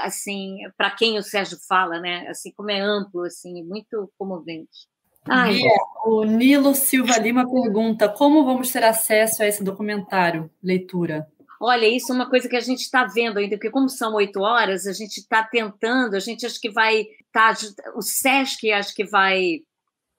[0.00, 2.26] assim para quem o Sérgio fala, né?
[2.28, 4.90] Assim como é amplo, assim, muito comovente.
[5.28, 5.60] Ai,
[6.04, 11.28] o Nilo Silva Lima pergunta como vamos ter acesso a esse documentário, leitura.
[11.60, 14.40] Olha, isso é uma coisa que a gente está vendo ainda, porque como são oito
[14.40, 17.54] horas, a gente está tentando, a gente acho que vai tá,
[17.94, 19.60] o Sesc acho que vai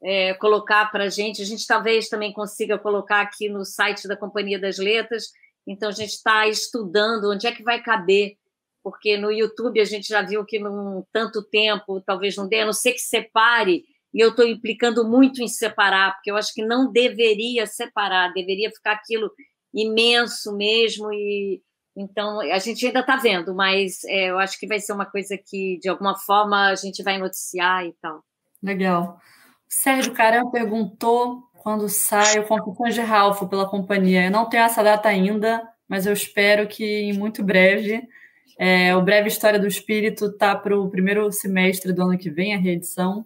[0.01, 4.15] é, colocar para a gente, a gente talvez também consiga colocar aqui no site da
[4.15, 5.25] Companhia das Letras,
[5.67, 8.37] então a gente está estudando onde é que vai caber
[8.83, 12.65] porque no YouTube a gente já viu que num tanto tempo talvez não dê, a
[12.65, 16.63] não ser que separe, e eu estou implicando muito em separar, porque eu acho que
[16.63, 19.31] não deveria separar, deveria ficar aquilo
[19.73, 21.61] imenso mesmo, e
[21.95, 25.37] então a gente ainda está vendo, mas é, eu acho que vai ser uma coisa
[25.37, 28.23] que, de alguma forma, a gente vai noticiar e tal.
[28.61, 29.19] Legal.
[29.67, 34.25] Sérgio Caram perguntou quando sai o Confissões de Ralph pela companhia.
[34.25, 38.07] Eu não tenho essa data ainda, mas eu espero que em muito breve
[38.57, 42.53] é, o Breve História do Espírito está para o primeiro semestre do ano que vem,
[42.53, 43.25] a reedição.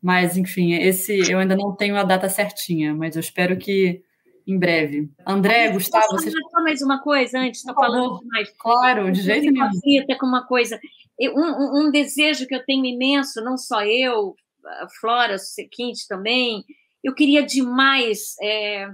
[0.00, 4.02] Mas, enfim, esse eu ainda não tenho a data certinha, mas eu espero que
[4.46, 5.10] em breve.
[5.26, 6.32] André, Gustavo, vocês...
[6.32, 8.48] Só mais uma coisa antes, estou falando demais.
[8.58, 10.18] Claro, de jeito nenhum.
[10.18, 10.80] com uma coisa.
[11.20, 16.64] Um, um, um, desejo que eu tenho imenso, não só eu, a Flora Sequinte também,
[17.02, 18.88] eu queria demais é,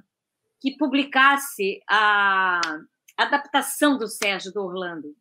[0.61, 2.61] que publicasse a
[3.17, 5.15] adaptação do Sérgio do Orlando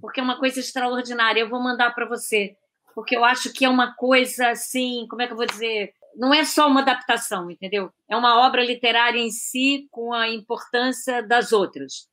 [0.00, 1.40] porque é uma coisa extraordinária.
[1.40, 2.56] Eu vou mandar para você,
[2.94, 5.92] porque eu acho que é uma coisa assim, como é que eu vou dizer?
[6.16, 7.90] Não é só uma adaptação, entendeu?
[8.08, 12.08] É uma obra literária em si com a importância das outras.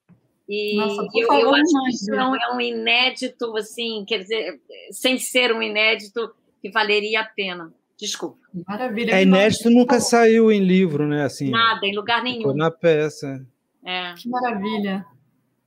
[0.47, 4.61] E Nossa, eu, eu, acho que isso é um, é um inédito, assim, quer dizer,
[4.91, 6.31] sem ser um inédito
[6.61, 7.73] que valeria a pena.
[7.97, 8.37] Desculpa.
[8.67, 9.13] Maravilha.
[9.13, 11.23] É inédito, nunca saiu em livro, né?
[11.23, 12.53] Assim, Nada, em lugar nenhum.
[12.53, 13.43] na peça.
[13.83, 14.13] É.
[14.13, 15.05] Que maravilha.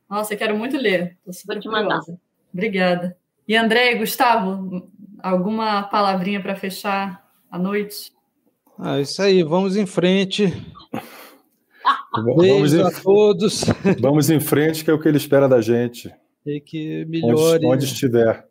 [0.09, 1.17] Nossa, eu quero muito ler.
[1.19, 2.01] Estou super te mandar.
[2.53, 3.17] Obrigada.
[3.47, 4.91] E André e Gustavo,
[5.23, 8.13] alguma palavrinha para fechar a noite?
[8.79, 10.47] Ah, isso aí, vamos em frente.
[12.37, 13.65] Beijo vamos a todos.
[14.01, 16.13] Vamos em frente, que é o que ele espera da gente.
[16.45, 18.47] E que melhore onde, onde estiver.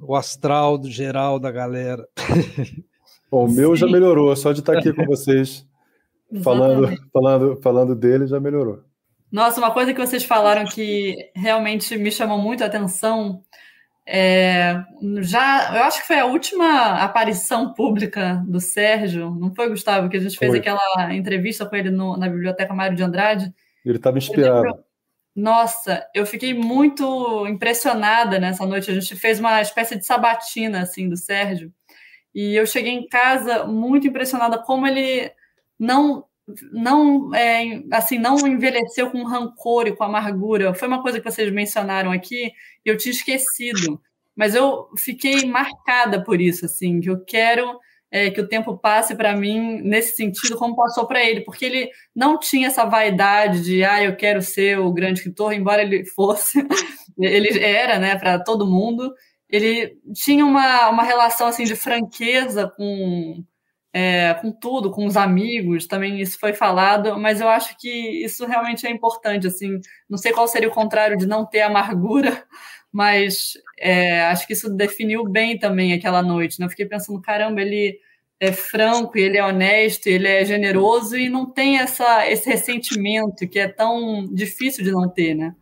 [0.00, 2.06] O astral do geral da galera.
[3.30, 5.66] Bom, o meu já melhorou, só de estar aqui com vocês
[6.42, 8.82] falando, falando, falando dele já melhorou.
[9.34, 13.42] Nossa, uma coisa que vocês falaram que realmente me chamou muito a atenção
[14.06, 14.80] é,
[15.22, 20.16] já, eu acho que foi a última aparição pública do Sérgio, não foi, Gustavo, que
[20.16, 20.60] a gente fez foi.
[20.60, 23.52] aquela entrevista com ele no, na Biblioteca Mário de Andrade.
[23.84, 24.68] Ele estava inspirado.
[24.68, 24.84] Eu
[25.34, 28.88] nossa, eu fiquei muito impressionada nessa noite.
[28.88, 31.72] A gente fez uma espécie de sabatina assim do Sérgio.
[32.32, 35.32] E eu cheguei em casa muito impressionada como ele
[35.76, 36.24] não
[36.72, 40.74] não é, assim não envelheceu com rancor e com amargura.
[40.74, 42.52] Foi uma coisa que vocês mencionaram aqui
[42.84, 44.00] e eu tinha esquecido,
[44.36, 47.78] mas eu fiquei marcada por isso, assim, que eu quero
[48.10, 51.90] é, que o tempo passe para mim nesse sentido como passou para ele, porque ele
[52.14, 56.64] não tinha essa vaidade de ah, eu quero ser o grande escritor, embora ele fosse,
[57.18, 59.12] ele era, né, para todo mundo.
[59.48, 63.44] Ele tinha uma, uma relação assim de franqueza com
[63.96, 67.88] é, com tudo, com os amigos, também isso foi falado, mas eu acho que
[68.24, 69.80] isso realmente é importante, assim,
[70.10, 72.44] não sei qual seria o contrário de não ter amargura,
[72.90, 76.66] mas é, acho que isso definiu bem também aquela noite, né?
[76.66, 78.00] Eu fiquei pensando, caramba, ele
[78.40, 83.60] é franco, ele é honesto, ele é generoso e não tem essa, esse ressentimento que
[83.60, 85.54] é tão difícil de não ter, né?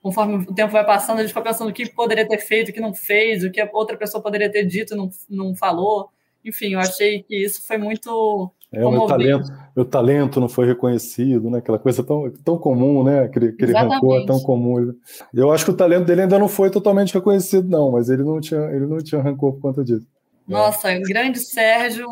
[0.00, 2.72] Conforme o tempo vai passando, a gente fica pensando o que poderia ter feito, o
[2.72, 6.10] que não fez, o que a outra pessoa poderia ter dito não, não falou
[6.44, 8.52] enfim, eu achei que isso foi muito.
[8.72, 11.58] É, o meu talento, meu talento não foi reconhecido, né?
[11.58, 13.20] Aquela coisa tão, tão comum, né?
[13.20, 14.92] Aquele, aquele rancor tão comum.
[15.32, 18.40] Eu acho que o talento dele ainda não foi totalmente reconhecido, não, mas ele não
[18.40, 20.06] tinha, ele não tinha rancor por conta disso.
[20.46, 21.00] Nossa, é.
[21.00, 22.06] grande Sérgio.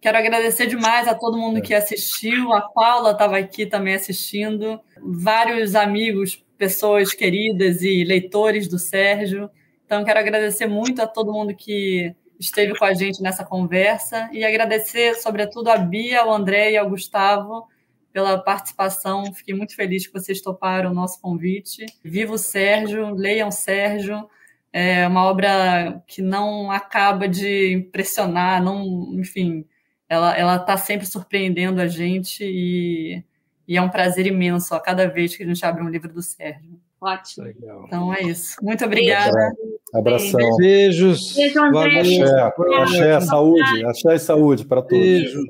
[0.00, 1.60] Quero agradecer demais a todo mundo é.
[1.60, 2.52] que assistiu.
[2.52, 4.80] A Paula estava aqui também assistindo.
[5.00, 9.48] Vários amigos, pessoas queridas e leitores do Sérgio.
[9.86, 12.14] Então, quero agradecer muito a todo mundo que
[12.44, 16.88] esteve com a gente nessa conversa e agradecer, sobretudo, a Bia, ao André e ao
[16.88, 17.68] Gustavo
[18.12, 19.32] pela participação.
[19.32, 21.86] Fiquei muito feliz que vocês toparam o nosso convite.
[22.04, 24.28] Viva o Sérgio, leiam Sérgio.
[24.72, 29.66] É uma obra que não acaba de impressionar, não, enfim,
[30.08, 33.22] ela está sempre surpreendendo a gente e,
[33.68, 36.22] e é um prazer imenso a cada vez que a gente abre um livro do
[36.22, 36.80] Sérgio.
[37.02, 37.46] Ótimo.
[37.46, 37.84] Legal.
[37.88, 38.56] Então é isso.
[38.62, 39.52] Muito obrigada.
[39.92, 40.56] Abração.
[40.56, 41.34] Beijos.
[41.34, 42.00] Beijo, André.
[42.00, 43.84] Axé, axé, saúde.
[43.84, 44.98] Axé e saúde para todos.
[44.98, 45.42] Beijo.